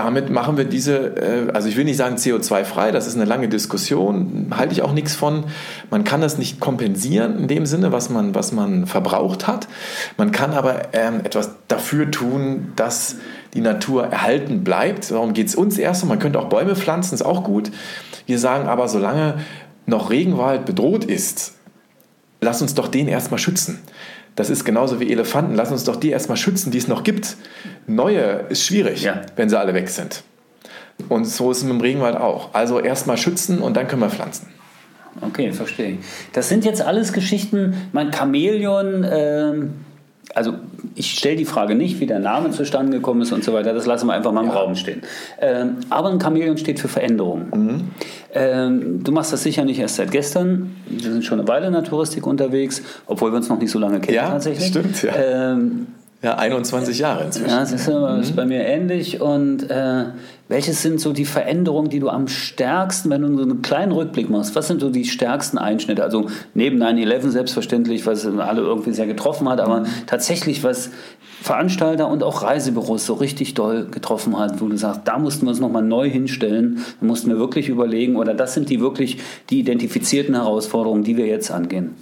[0.00, 3.48] damit machen wir diese, äh, also ich will nicht sagen CO2-frei, das ist eine lange
[3.48, 5.44] Diskussion, halte ich auch nichts von.
[5.90, 9.68] Man kann das nicht kompensieren in dem Sinne, was man, was man verbraucht hat.
[10.16, 13.16] Man kann aber ähm, etwas dafür tun, dass
[13.52, 15.10] die Natur erhalten bleibt.
[15.10, 16.04] Darum geht es uns erst.
[16.06, 17.70] Man könnte auch Bäume pflanzen, ist auch gut.
[18.24, 19.34] Wir sagen aber, solange
[19.86, 21.52] noch Regenwald bedroht ist,
[22.40, 23.80] lass uns doch den erstmal schützen.
[24.36, 25.54] Das ist genauso wie Elefanten.
[25.54, 27.36] Lass uns doch die erstmal schützen, die es noch gibt.
[27.86, 29.22] Neue ist schwierig, ja.
[29.36, 30.22] wenn sie alle weg sind.
[31.08, 32.54] Und so ist es mit dem Regenwald auch.
[32.54, 34.48] Also erstmal schützen und dann können wir pflanzen.
[35.20, 35.98] Okay, verstehe.
[36.32, 39.06] Das sind jetzt alles Geschichten, mein Chamäleon.
[39.10, 39.74] Ähm
[40.34, 40.54] also
[40.94, 43.86] ich stelle die Frage nicht, wie der Name zustande gekommen ist und so weiter, das
[43.86, 44.54] lassen wir einfach mal im ja.
[44.54, 45.02] Raum stehen.
[45.40, 47.46] Ähm, aber ein Chamäleon steht für Veränderung.
[47.54, 47.90] Mhm.
[48.32, 50.76] Ähm, du machst das sicher nicht erst seit gestern.
[50.86, 53.78] Wir sind schon eine Weile in der Touristik unterwegs, obwohl wir uns noch nicht so
[53.78, 54.68] lange kennen ja, tatsächlich.
[54.68, 55.12] Stimmt, ja.
[55.14, 55.86] Ähm,
[56.22, 57.48] ja, 21 Jahre inzwischen.
[57.48, 58.20] Ja, das ist, mhm.
[58.20, 59.22] ist bei mir ähnlich.
[59.22, 60.04] Und äh,
[60.48, 64.28] welches sind so die Veränderungen, die du am stärksten, wenn du so einen kleinen Rückblick
[64.28, 66.02] machst, was sind so die stärksten Einschnitte?
[66.02, 70.90] Also neben 9-11 selbstverständlich, was alle irgendwie sehr getroffen hat, aber tatsächlich was
[71.40, 75.50] Veranstalter und auch Reisebüros so richtig doll getroffen hat, wo du sagst, da mussten wir
[75.50, 79.16] uns nochmal neu hinstellen, da mussten wir wirklich überlegen, oder das sind die wirklich
[79.48, 81.94] die identifizierten Herausforderungen, die wir jetzt angehen.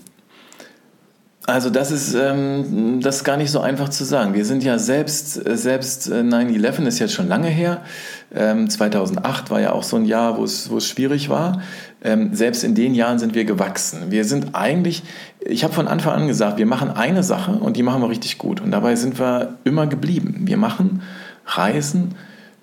[1.49, 4.35] Also das ist, ähm, das ist gar nicht so einfach zu sagen.
[4.35, 7.81] Wir sind ja selbst, äh, selbst 9-11 äh, ist jetzt schon lange her.
[8.35, 11.63] Ähm, 2008 war ja auch so ein Jahr, wo es, schwierig war.
[12.05, 14.11] Ähm, selbst in den Jahren sind wir gewachsen.
[14.11, 15.05] Wir sind eigentlich,
[15.41, 18.37] ich habe von Anfang an gesagt, wir machen eine Sache und die machen wir richtig
[18.37, 18.61] gut.
[18.61, 20.43] Und dabei sind wir immer geblieben.
[20.45, 21.01] Wir machen
[21.47, 22.15] Reisen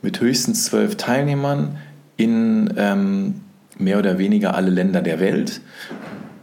[0.03, 1.77] mit höchstens zwölf Teilnehmern
[2.17, 3.41] in ähm,
[3.79, 5.61] mehr oder weniger alle Länder der Welt.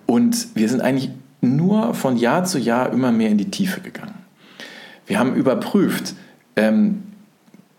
[0.06, 1.10] Und wir sind eigentlich
[1.42, 4.14] nur von Jahr zu Jahr immer mehr in die Tiefe gegangen.
[5.06, 6.14] Wir haben überprüft,
[6.56, 7.02] ähm,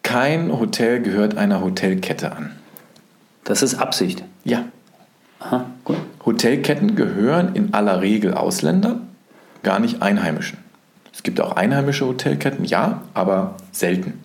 [0.04, 2.52] kein Hotel gehört einer Hotelkette an.
[3.46, 4.24] Das ist Absicht.
[4.44, 4.66] Ja.
[5.40, 5.98] Aha, gut.
[6.26, 9.08] Hotelketten gehören in aller Regel Ausländern,
[9.64, 10.58] gar nicht Einheimischen.
[11.14, 14.20] Es gibt auch einheimische Hotelketten, ja, aber selten.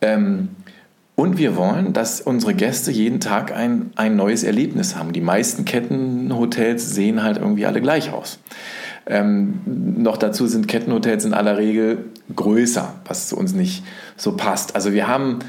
[0.00, 0.50] Ähm,
[1.18, 5.12] und wir wollen, dass unsere Gäste jeden Tag ein, ein neues Erlebnis haben.
[5.12, 8.38] Die meisten Kettenhotels sehen halt irgendwie alle gleich aus.
[9.04, 12.04] Ähm, noch dazu sind Kettenhotels in aller Regel
[12.36, 13.82] größer, was zu uns nicht
[14.16, 14.76] so passt.
[14.76, 15.40] Also wir haben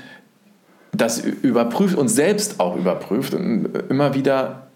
[0.91, 4.69] das überprüft, uns selbst auch überprüft und immer wieder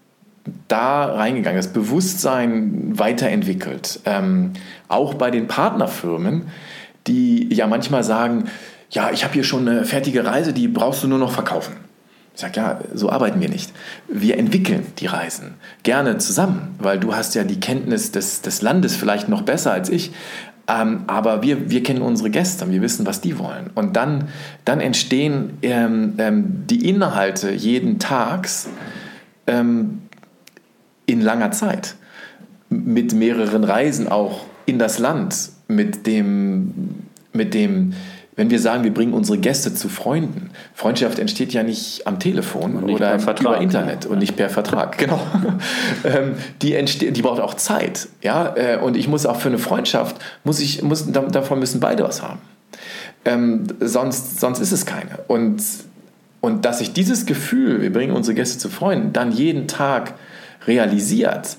[0.68, 3.98] da reingegangen, das Bewusstsein weiterentwickelt.
[4.04, 4.52] Ähm,
[4.86, 6.42] auch bei den Partnerfirmen,
[7.08, 8.44] die ja manchmal sagen,
[8.94, 11.74] ja, ich habe hier schon eine fertige Reise, die brauchst du nur noch verkaufen.
[12.34, 13.72] Ich sage, ja, so arbeiten wir nicht.
[14.08, 18.96] Wir entwickeln die Reisen gerne zusammen, weil du hast ja die Kenntnis des, des Landes
[18.96, 20.12] vielleicht noch besser als ich.
[20.66, 23.70] Ähm, aber wir, wir kennen unsere Gäste, wir wissen, was die wollen.
[23.74, 24.28] Und dann,
[24.64, 28.68] dann entstehen ähm, ähm, die Inhalte jeden Tags
[29.46, 30.02] ähm,
[31.06, 31.96] in langer Zeit.
[32.70, 36.94] Mit mehreren Reisen auch in das Land, mit dem,
[37.32, 37.92] mit dem
[38.36, 42.84] wenn wir sagen, wir bringen unsere Gäste zu Freunden, Freundschaft entsteht ja nicht am Telefon
[42.84, 44.10] nicht oder über Internet ja.
[44.10, 44.98] und nicht per Vertrag.
[45.04, 45.20] Genau.
[46.04, 48.08] Ähm, die, entsteht, die braucht auch Zeit.
[48.22, 48.54] Ja?
[48.56, 52.22] Äh, und ich muss auch für eine Freundschaft, muss ich, muss, davon müssen beide was
[52.22, 52.40] haben.
[53.24, 55.18] Ähm, sonst, sonst ist es keine.
[55.28, 55.62] Und,
[56.40, 60.14] und dass sich dieses Gefühl, wir bringen unsere Gäste zu Freunden, dann jeden Tag
[60.66, 61.56] realisiert,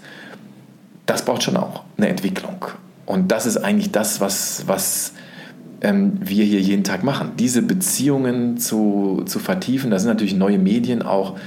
[1.05, 2.65] das braucht schon auch eine Entwicklung.
[3.05, 5.13] Und das ist eigentlich das, was, was
[5.85, 7.33] ähm, wir hier jeden Tag machen.
[7.37, 11.37] Diese Beziehungen zu, zu vertiefen, da sind natürlich neue Medien auch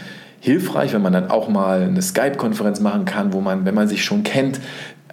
[0.40, 4.04] hilfreich, wenn man dann auch mal eine Skype-Konferenz machen kann, wo man, wenn man sich
[4.04, 4.60] schon kennt,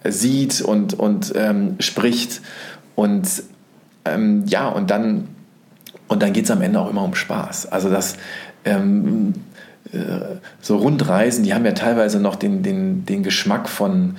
[0.03, 2.41] sieht und, und ähm, spricht.
[2.93, 3.27] Und
[4.05, 5.27] ähm, ja, und dann,
[6.07, 7.71] und dann geht es am Ende auch immer um Spaß.
[7.71, 8.17] Also das
[8.63, 9.33] ähm,
[9.91, 14.17] äh, so Rundreisen, die haben ja teilweise noch den, den, den Geschmack von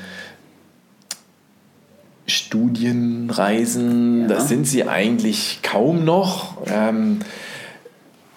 [2.26, 4.28] Studienreisen, ja.
[4.28, 6.56] das sind sie eigentlich kaum noch.
[6.66, 7.20] Ähm,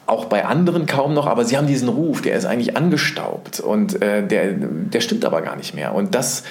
[0.06, 4.02] auch bei anderen kaum noch, aber sie haben diesen Ruf, der ist eigentlich angestaubt und
[4.02, 5.94] äh, der, der stimmt aber gar nicht mehr.
[5.94, 6.44] Und das,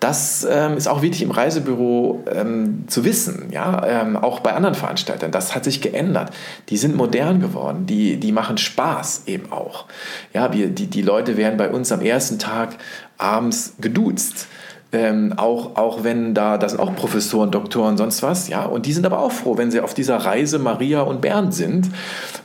[0.00, 4.74] das ähm, ist auch wichtig im Reisebüro ähm, zu wissen, ja, ähm, auch bei anderen
[4.74, 5.30] Veranstaltern.
[5.30, 6.32] Das hat sich geändert.
[6.70, 9.84] Die sind modern geworden, die, die machen Spaß eben auch.
[10.32, 12.76] Ja, wir, die, die Leute werden bei uns am ersten Tag
[13.16, 14.48] abends geduzt.
[14.94, 18.92] Ähm, auch, auch wenn da, da sind auch Professoren, Doktoren, sonst was, ja, und die
[18.92, 21.88] sind aber auch froh, wenn sie auf dieser Reise Maria und Bernd sind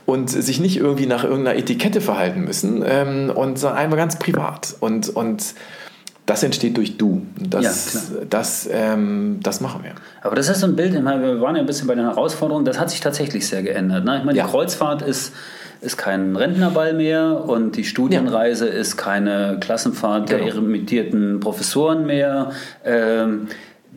[0.06, 4.76] und sich nicht irgendwie nach irgendeiner Etikette verhalten müssen ähm, und sondern einfach ganz privat.
[4.80, 5.54] Und, und
[6.28, 7.22] das entsteht durch Du.
[7.38, 9.92] Das, ja, das, ähm, das machen wir.
[10.22, 12.78] Aber das ist so ein Bild, wir waren ja ein bisschen bei den Herausforderungen, das
[12.78, 14.04] hat sich tatsächlich sehr geändert.
[14.04, 14.18] Ne?
[14.18, 14.46] Ich meine, die ja.
[14.46, 15.32] Kreuzfahrt ist
[15.80, 18.74] ist kein Rentnerball mehr und die Studienreise ja.
[18.74, 20.44] ist keine Klassenfahrt genau.
[20.44, 22.50] der emeritierten Professoren mehr.
[22.84, 23.48] Ähm,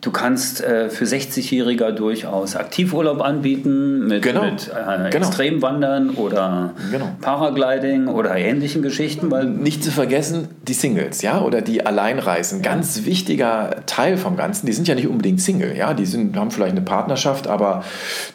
[0.02, 4.46] Du kannst äh, für 60-Jähriger durchaus Aktivurlaub anbieten mit, genau.
[4.46, 5.28] mit äh, genau.
[5.28, 7.10] Extremwandern oder genau.
[7.20, 9.30] Paragliding oder ähnlichen Geschichten.
[9.30, 12.62] Weil Nicht zu vergessen, die Singles, ja, oder die Alleinreisen.
[12.62, 14.66] Ganz wichtiger Teil vom Ganzen.
[14.66, 17.84] Die sind ja nicht unbedingt Single, ja, die sind, haben vielleicht eine Partnerschaft, aber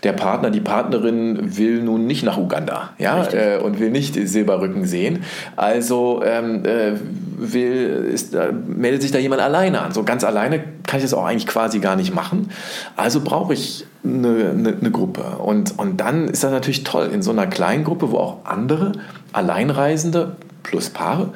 [0.04, 4.86] der Partner, die Partnerin will nun nicht nach Uganda, ja, äh, und will nicht Silberrücken
[4.86, 5.26] sehen.
[5.58, 6.94] Also ähm, äh,
[7.38, 9.92] will, ist, meldet sich da jemand alleine an.
[9.92, 12.52] So ganz alleine kann ich das auch eigentlich quasi gar nicht machen.
[12.96, 15.24] Also brauche ich eine, eine, eine, Gruppe.
[15.40, 18.92] Und, und dann ist das natürlich toll, in so einer kleinen Gruppe, wo auch andere
[19.34, 21.34] Alleinreisende plus Paare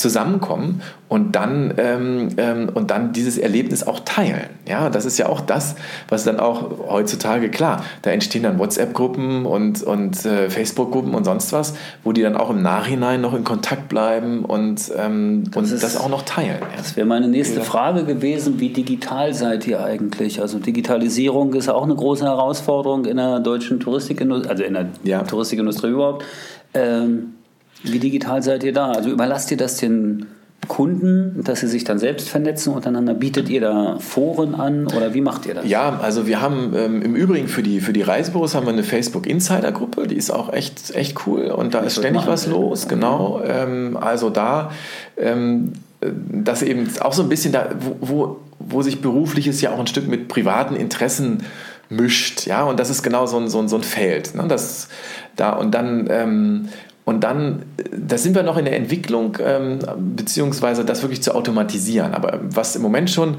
[0.00, 4.46] zusammenkommen und dann, ähm, ähm, und dann dieses Erlebnis auch teilen.
[4.68, 5.76] Ja, das ist ja auch das,
[6.08, 11.52] was dann auch heutzutage, klar, da entstehen dann WhatsApp-Gruppen und, und äh, Facebook-Gruppen und sonst
[11.52, 15.64] was, wo die dann auch im Nachhinein noch in Kontakt bleiben und, ähm, das, und
[15.72, 16.58] ist, das auch noch teilen.
[16.60, 16.68] Ja.
[16.76, 20.40] Das wäre meine nächste Frage gewesen, wie digital seid ihr eigentlich?
[20.40, 24.86] Also Digitalisierung ist ja auch eine große Herausforderung in der deutschen Touristikindustrie, also in der
[25.04, 25.22] ja.
[25.22, 26.24] Touristikindustrie überhaupt.
[26.72, 27.34] Ähm,
[27.82, 28.92] wie digital seid ihr da?
[28.92, 30.26] Also überlasst ihr das den
[30.68, 33.14] Kunden, dass sie sich dann selbst vernetzen untereinander?
[33.14, 35.66] Bietet ihr da Foren an oder wie macht ihr das?
[35.66, 38.84] Ja, also wir haben ähm, im Übrigen für die, für die Reisebüros haben wir eine
[38.84, 42.88] Facebook Insider Gruppe, die ist auch echt, echt cool und da ist ständig was los,
[42.88, 43.42] genau.
[43.44, 44.70] Ähm, also da,
[45.16, 49.80] ähm, das eben auch so ein bisschen da, wo, wo, wo sich berufliches ja auch
[49.80, 51.42] ein Stück mit privaten Interessen
[51.88, 54.34] mischt, ja, und das ist genau so ein, so ein, so ein Feld.
[54.34, 54.44] Ne?
[54.46, 54.88] Das,
[55.36, 56.68] da, und dann ähm,
[57.10, 59.80] und dann, da sind wir noch in der Entwicklung, ähm,
[60.14, 62.14] beziehungsweise das wirklich zu automatisieren.
[62.14, 63.38] Aber was im Moment schon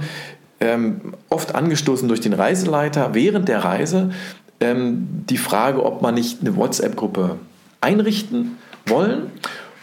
[0.60, 4.12] ähm, oft angestoßen durch den Reiseleiter während der Reise,
[4.60, 7.38] ähm, die Frage, ob man nicht eine WhatsApp-Gruppe
[7.80, 8.58] einrichten
[8.88, 9.32] wollen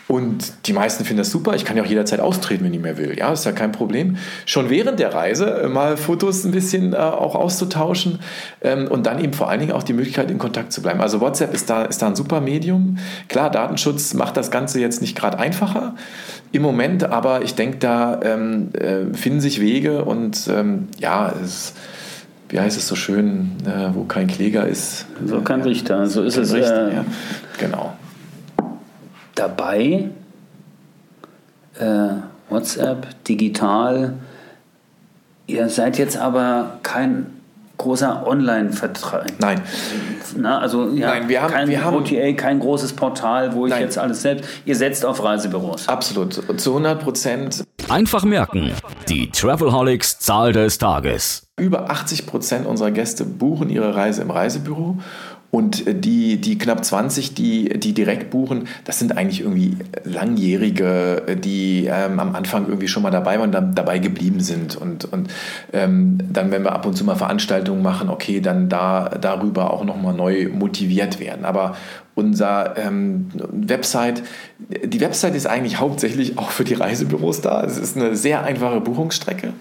[0.09, 1.55] und die meisten finden das super.
[1.55, 3.17] Ich kann ja auch jederzeit austreten, wenn ich mehr will.
[3.19, 4.17] Ja, ist ja kein Problem.
[4.47, 8.21] Schon während der Reise äh, mal Fotos ein bisschen äh, auch auszutauschen
[8.63, 11.03] ähm, und dann eben vor allen Dingen auch die Möglichkeit, in Kontakt zu bleiben.
[11.03, 12.97] Also WhatsApp ist da, ist da ein super Medium.
[13.29, 15.95] Klar, Datenschutz macht das Ganze jetzt nicht gerade einfacher
[16.53, 21.75] im Moment, aber ich denke, da ähm, äh, finden sich Wege und ähm, ja, es
[22.49, 25.05] wie heißt es so schön, äh, wo kein Kläger ist.
[25.27, 26.55] So kein Richter, so ist es.
[26.55, 27.05] Richter, äh, ja.
[27.59, 27.95] Genau
[29.39, 30.11] dabei,
[31.79, 32.09] äh,
[32.49, 34.15] WhatsApp, digital.
[35.47, 37.27] Ihr seid jetzt aber kein
[37.79, 39.27] großer Online-Vertrag.
[39.39, 39.61] Nein.
[40.37, 43.71] Na, also ja, Nein, wir haben- kein wir haben- OTA, kein großes Portal, wo ich
[43.71, 43.83] Nein.
[43.83, 44.49] jetzt alles selbst.
[44.65, 45.89] Ihr setzt auf Reisebüros.
[45.89, 46.33] Absolut.
[46.61, 47.63] Zu 100 Prozent.
[47.89, 48.73] Einfach merken,
[49.09, 51.45] die Travelholics Zahl des Tages.
[51.57, 54.97] Über 80 Prozent unserer Gäste buchen ihre Reise im Reisebüro.
[55.51, 61.87] Und die, die knapp 20, die, die direkt buchen, das sind eigentlich irgendwie Langjährige, die
[61.87, 64.77] ähm, am Anfang irgendwie schon mal dabei waren, dann dabei geblieben sind.
[64.77, 65.31] Und, und
[65.73, 69.85] ähm, dann, wenn wir ab und zu mal Veranstaltungen machen, okay, dann da, darüber auch
[69.85, 71.47] nochmal neu motiviert werden.
[71.47, 71.77] Aber
[72.15, 74.23] unser ähm, Website,
[74.59, 77.65] die Website ist eigentlich hauptsächlich auch für die Reisebüros da.
[77.65, 79.55] Es ist eine sehr einfache Buchungsstrecke.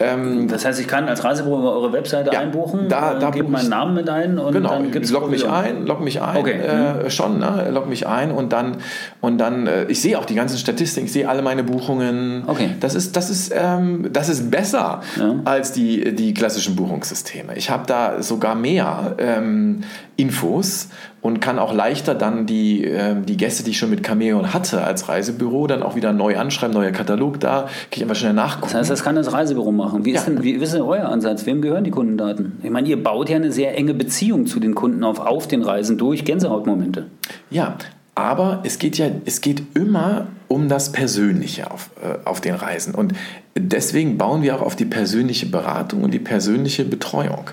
[0.00, 3.48] Ähm, Das heißt, ich kann als Reisebüro eure Webseite Ja, einbuchen, da- äh, da gebe
[3.48, 6.54] meinen Namen mit ein und Genau, dann gibt's log mich ein, log mich ein, Okay,
[6.56, 7.06] mhm.
[7.06, 7.68] äh, schon, ne?
[7.70, 8.78] log mich ein und dann
[9.20, 12.44] und dann äh, ich sehe auch die ganzen Statistiken, ich sehe alle meine Buchungen.
[12.46, 12.70] Okay.
[12.80, 15.34] Das ist das ist ähm, das ist besser Ja.
[15.44, 17.54] als die die klassischen Buchungssysteme.
[17.56, 19.82] Ich habe da sogar mehr ähm,
[20.20, 20.88] Infos
[21.22, 24.82] und kann auch leichter dann die, ähm, die Gäste, die ich schon mit Cameo hatte
[24.84, 28.72] als Reisebüro, dann auch wieder neu anschreiben, neuer Katalog da, kann ich einfach schnell nachgucken.
[28.72, 30.04] Das heißt, das kann das Reisebüro machen.
[30.04, 30.34] Wie ist, Ja.
[30.34, 31.46] denn, wie ist denn euer Ansatz?
[31.46, 32.58] Wem gehören die Kundendaten?
[32.62, 35.62] Ich meine, ihr baut ja eine sehr enge Beziehung zu den Kunden auf, auf den
[35.62, 37.06] Reisen durch Gänsehautmomente.
[37.50, 37.76] Ja,
[38.14, 42.94] aber es geht ja, es geht immer um das Persönliche auf, äh, auf den Reisen.
[42.94, 43.14] Und
[43.56, 47.50] deswegen bauen wir auch auf die persönliche Beratung und die persönliche Betreuung.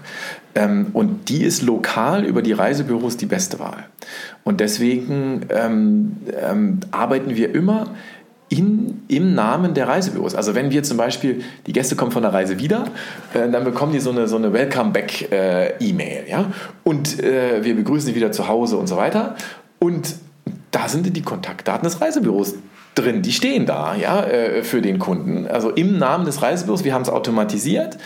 [0.58, 3.86] Ähm, und die ist lokal über die Reisebüros die beste Wahl.
[4.44, 7.92] Und deswegen ähm, ähm, arbeiten wir immer
[8.50, 10.34] in, im Namen der Reisebüros.
[10.34, 12.86] Also wenn wir zum Beispiel, die Gäste kommen von der Reise wieder,
[13.36, 16.24] äh, dann bekommen die so eine, so eine Welcome-Back-E-Mail.
[16.28, 16.52] ja?
[16.84, 19.36] Und äh, wir begrüßen sie wieder zu Hause und so weiter.
[19.78, 20.16] Und
[20.72, 22.56] da sind die Kontaktdaten des Reisebüros
[22.96, 25.46] drin, die stehen da ja, äh, für den Kunden.
[25.46, 27.98] Also im Namen des Reisebüros, wir haben es automatisiert,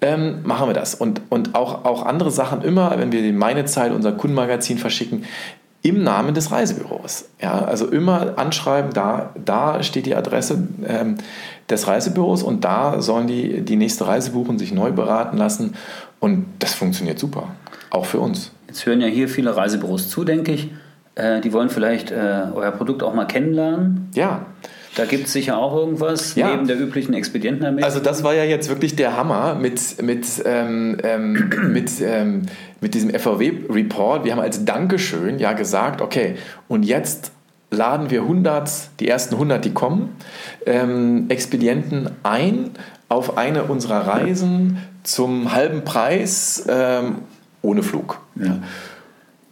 [0.00, 0.94] ähm, machen wir das.
[0.94, 5.24] Und, und auch, auch andere Sachen immer, wenn wir den Meine Zeit, unser Kundenmagazin verschicken,
[5.82, 7.28] im Namen des Reisebüros.
[7.40, 11.16] Ja, also immer anschreiben, da, da steht die Adresse ähm,
[11.70, 15.74] des Reisebüros und da sollen die die nächste Reise buchen, sich neu beraten lassen.
[16.18, 17.48] Und das funktioniert super,
[17.90, 18.50] auch für uns.
[18.66, 20.70] Jetzt hören ja hier viele Reisebüros zu, denke ich.
[21.14, 24.10] Äh, die wollen vielleicht äh, euer Produkt auch mal kennenlernen.
[24.14, 24.46] Ja,
[24.96, 26.50] Da gibt es sicher auch irgendwas Ja.
[26.50, 27.84] neben der üblichen Expedientenermäßigung.
[27.84, 32.42] Also das war ja jetzt wirklich der Hammer mit, mit, ähm, ähm, mit, ähm,
[32.80, 34.24] mit diesem FVW-Report.
[34.24, 36.36] Wir haben als Dankeschön ja gesagt, okay,
[36.66, 37.30] und jetzt
[37.70, 38.70] laden wir 100,
[39.00, 40.16] die ersten 100, die kommen,
[40.64, 42.70] ähm, Expedienten ein
[43.08, 47.16] auf eine unserer Reisen zum halben Preis ähm,
[47.60, 48.18] ohne Flug.
[48.36, 48.58] Ja.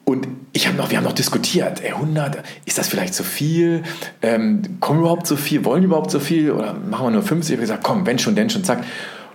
[0.04, 3.82] Und ich hab noch, wir haben noch diskutiert, ey, 100, ist das vielleicht zu viel?
[4.20, 5.64] Ähm, kommen überhaupt so viel?
[5.64, 6.50] Wollen überhaupt so viel?
[6.50, 7.52] Oder machen wir nur 50?
[7.52, 8.84] Ich habe gesagt, komm, wenn schon, denn schon, zack,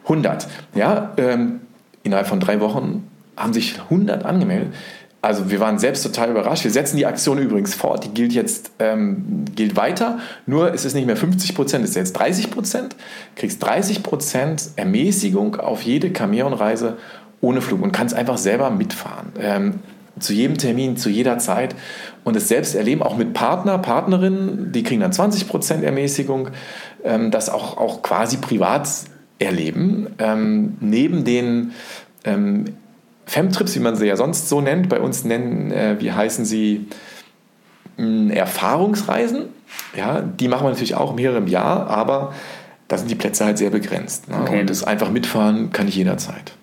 [0.04, 0.48] 100.
[0.76, 1.62] Ja, ähm,
[2.04, 4.74] innerhalb von drei Wochen haben sich 100 angemeldet.
[5.22, 6.64] Also wir waren selbst total überrascht.
[6.64, 8.06] Wir setzen die Aktion übrigens fort.
[8.06, 10.20] Die gilt jetzt ähm, gilt weiter.
[10.46, 12.96] Nur ist es nicht mehr 50 Prozent, es ist jetzt 30 Prozent.
[13.36, 16.98] Kriegst 30 Prozent Ermäßigung auf jede Cameron-Reise
[17.42, 19.28] ohne Flug und kannst einfach selber mitfahren.
[19.40, 19.80] Ähm,
[20.20, 21.76] zu jedem Termin, zu jeder Zeit
[22.24, 26.50] und es selbst erleben, auch mit Partner, Partnerinnen, die kriegen dann 20% Ermäßigung,
[27.04, 28.88] ähm, das auch, auch quasi privat
[29.40, 31.72] erleben, ähm, neben den
[32.26, 32.66] ähm,
[33.26, 36.88] Femtrips, wie man sie ja sonst so nennt, bei uns nennen, äh, wie heißen sie,
[37.98, 39.46] mh, Erfahrungsreisen,
[39.96, 42.34] ja, die machen wir natürlich auch mehrere im Jahr, aber
[42.88, 44.28] da sind die Plätze halt sehr begrenzt.
[44.30, 44.38] Ne?
[44.42, 44.62] Okay.
[44.62, 46.54] Und das einfach mitfahren kann ich jederzeit.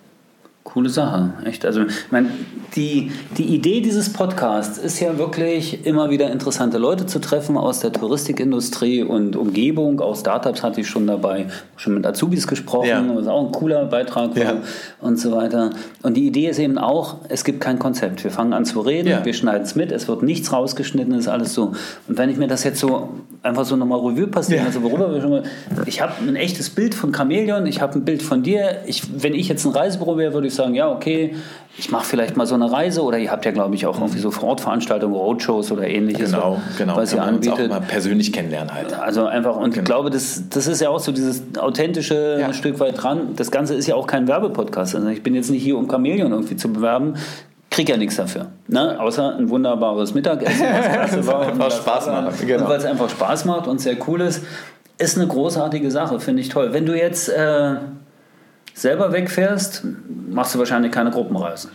[0.76, 1.64] Coole Sache, echt.
[1.64, 2.28] Also, ich meine,
[2.74, 7.80] die, die Idee dieses Podcasts ist ja wirklich, immer wieder interessante Leute zu treffen aus
[7.80, 10.00] der Touristikindustrie und Umgebung.
[10.02, 11.46] Auch Startups hatte ich schon dabei,
[11.78, 13.02] schon mit Azubis gesprochen, Ja.
[13.14, 14.54] was auch ein cooler Beitrag war Ja.
[15.00, 15.70] und so weiter.
[16.02, 18.22] Und die Idee ist eben auch, es gibt kein Konzept.
[18.22, 19.24] Wir fangen an zu reden, Ja.
[19.24, 21.72] wir schneiden es mit, es wird nichts rausgeschnitten, ist alles so.
[22.06, 23.08] Und wenn ich mir das jetzt so
[23.42, 24.66] einfach so nochmal Revue passieren, Ja.
[24.66, 25.42] also worüber wir schon mal,
[25.86, 28.82] ich habe ein echtes Bild von Chamäleon, ich habe ein Bild von dir.
[28.86, 31.34] Ich, wenn ich jetzt ein Reisebüro wäre, würde ich sagen, ja, okay,
[31.78, 34.18] ich mache vielleicht mal so eine Reise oder ihr habt ja, glaube ich, auch irgendwie
[34.18, 36.96] so Vorortveranstaltungen, Roadshows oder ähnliches, Genau, genau.
[36.96, 37.70] was ihr Kann man uns auch anbietet.
[37.70, 38.98] mal persönlich kennenlernen halt.
[38.98, 42.52] Also einfach, und ich glaube, das, das ist ja auch so dieses authentische Ja.
[42.54, 43.34] Stück weit dran.
[43.36, 44.94] Das Ganze ist ja auch kein Werbepodcast.
[44.94, 47.14] Also ich bin jetzt nicht hier, um Chamäleon irgendwie zu bewerben.
[47.70, 48.46] Krieg ja nichts dafür.
[48.68, 48.98] Ne?
[48.98, 51.52] Außer ein wunderbares Mittagessen, was klasse war.
[51.52, 52.62] und Spaß macht, genau.
[52.62, 54.42] Und weil es einfach Spaß macht und sehr cool ist.
[54.98, 56.72] Ist eine großartige Sache, finde ich toll.
[56.72, 57.74] Wenn du jetzt äh,
[58.76, 59.82] selber wegfährst,
[60.28, 61.70] machst du wahrscheinlich keine Gruppenreisen.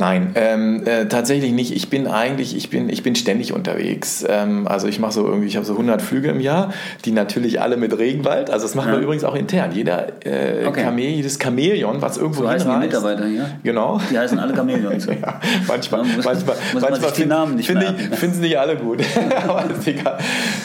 [0.00, 1.76] Nein, ähm, äh, tatsächlich nicht.
[1.76, 4.24] Ich bin eigentlich, ich bin, ich bin ständig unterwegs.
[4.26, 6.72] Ähm, also ich mache so irgendwie, ich habe so 100 Flüge im Jahr,
[7.04, 8.48] die natürlich alle mit Regenwald.
[8.48, 8.96] Also das machen ja.
[8.96, 9.72] wir übrigens auch intern.
[9.72, 10.84] Jeder äh, okay.
[10.84, 13.50] Kamel, jedes Chamäleon, was irgendwo so heißen die Mitarbeiter hier.
[13.62, 14.00] Genau.
[14.10, 15.04] Die heißen alle Chamäleons.
[15.22, 15.38] ja,
[15.68, 19.02] manchmal, muss, manchmal, muss manchmal finden find find sie nicht alle gut.
[19.46, 20.16] Aber ist egal.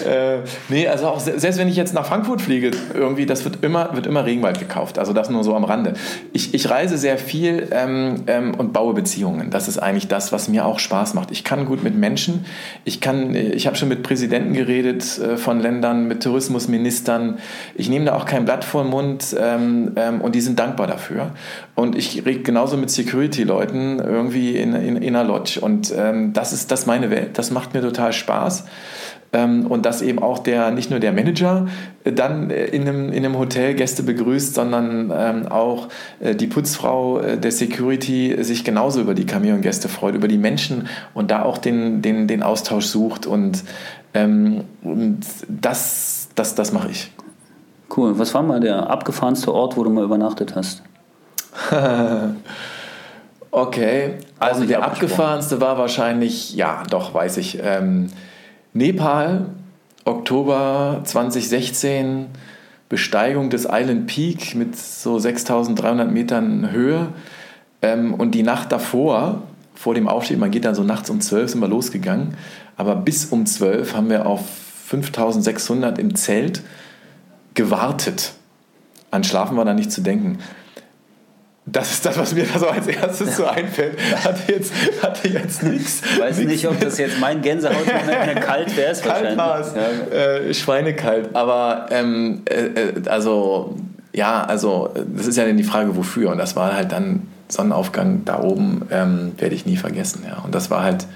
[0.05, 0.37] Äh,
[0.69, 4.07] nee, also auch selbst wenn ich jetzt nach Frankfurt fliege, irgendwie, das wird immer, wird
[4.07, 4.97] immer Regenwald gekauft.
[4.97, 5.95] Also das nur so am Rande.
[6.31, 9.24] Ich, ich reise sehr viel ähm, ähm, und baue Beziehungen.
[9.25, 9.49] Beziehungen.
[9.49, 11.31] Das ist eigentlich das, was mir auch Spaß macht.
[11.31, 12.45] Ich kann gut mit Menschen.
[12.83, 17.39] Ich kann, ich habe schon mit Präsidenten geredet äh, von Ländern, mit Tourismusministern.
[17.73, 20.87] Ich nehme da auch kein Blatt vor den Mund ähm, ähm, und die sind dankbar
[20.87, 21.31] dafür.
[21.73, 25.59] Und ich rede genauso mit Security-Leuten irgendwie in, in, in einer Lodge.
[25.59, 27.37] Und ähm, das ist das meine Welt.
[27.37, 28.65] Das macht mir total Spaß.
[29.35, 31.67] Ähm, und dass eben auch der, nicht nur der Manager
[32.05, 35.89] äh, dann äh, in einem, in einem Hotel Gäste begrüßt, sondern ähm, auch
[36.21, 41.31] äh, die Putzfrau der Security sich genauso über die Chameleon-Gäste freut, über die Menschen und
[41.31, 43.63] da auch den, den, den Austausch sucht und,
[44.13, 45.19] ähm, und
[45.49, 47.11] das, das, das mache ich.
[47.95, 48.17] Cool.
[48.17, 50.81] Was war mal der abgefahrenste Ort, wo du mal übernachtet hast?
[53.51, 57.59] okay, also der abgefahrenste war wahrscheinlich, ja, doch, weiß ich.
[57.61, 58.07] Ähm,
[58.75, 59.45] Nepal,
[60.03, 62.25] Oktober 2016,
[62.89, 67.07] Besteigung des Island Peak mit so 6300 Metern Höhe.
[67.81, 69.43] Ähm, und die Nacht davor,
[69.75, 72.35] vor dem Aufstieg, man geht dann so nachts um 12 sind wir losgegangen,
[72.75, 74.41] aber bis um 12 haben wir auf
[74.87, 76.61] 5600 im Zelt
[77.53, 78.33] gewartet.
[79.09, 80.39] An Schlafen war da nicht zu denken.
[81.67, 83.33] Das ist das, was mir da so als erstes ja.
[83.33, 83.97] so einfällt.
[84.23, 86.03] Hatte jetzt, hatte jetzt nichts.
[86.05, 88.95] Ich weiß nix nicht, ob das jetzt mein Gänsehautmoment kalt wäre.
[89.01, 89.73] Kalt war es.
[89.73, 90.15] Ja.
[90.15, 91.29] Äh, schweinekalt.
[91.33, 93.75] Aber ähm, äh, äh, also,
[94.13, 96.29] ja, also, das ist ja dann die Frage, wofür.
[96.29, 100.23] Und das war halt dann Sonnenaufgang da oben, ähm, werde ich nie vergessen.
[100.27, 100.43] Ja.
[100.43, 101.07] Und das war halt,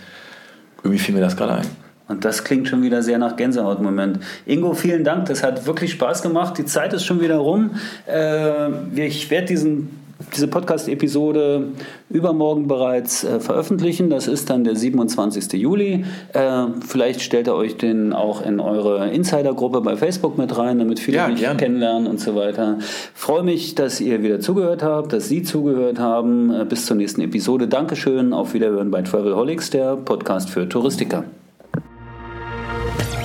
[0.83, 1.67] irgendwie fiel mir das gerade ein.
[2.07, 4.19] Und das klingt schon wieder sehr nach Gänsehautmoment.
[4.47, 5.27] Ingo, vielen Dank.
[5.27, 6.57] Das hat wirklich Spaß gemacht.
[6.57, 7.75] Die Zeit ist schon wieder rum.
[8.07, 9.98] Äh, ich werde diesen
[10.35, 11.69] diese Podcast-Episode
[12.09, 14.09] übermorgen bereits äh, veröffentlichen.
[14.09, 15.53] Das ist dann der 27.
[15.53, 16.05] Juli.
[16.33, 20.99] Äh, vielleicht stellt ihr euch den auch in eure Insider-Gruppe bei Facebook mit rein, damit
[20.99, 21.59] viele ja, mich gerne.
[21.59, 22.79] kennenlernen und so weiter.
[23.13, 26.53] Freue mich, dass ihr wieder zugehört habt, dass Sie zugehört haben.
[26.53, 27.67] Äh, bis zur nächsten Episode.
[27.67, 28.33] Dankeschön.
[28.33, 31.23] Auf Wiederhören bei Travelholics, der Podcast für Touristiker.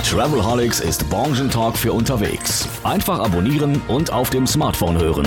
[0.05, 2.69] Travelholics ist Branchentalk für unterwegs.
[2.85, 5.27] Einfach abonnieren und auf dem Smartphone hören.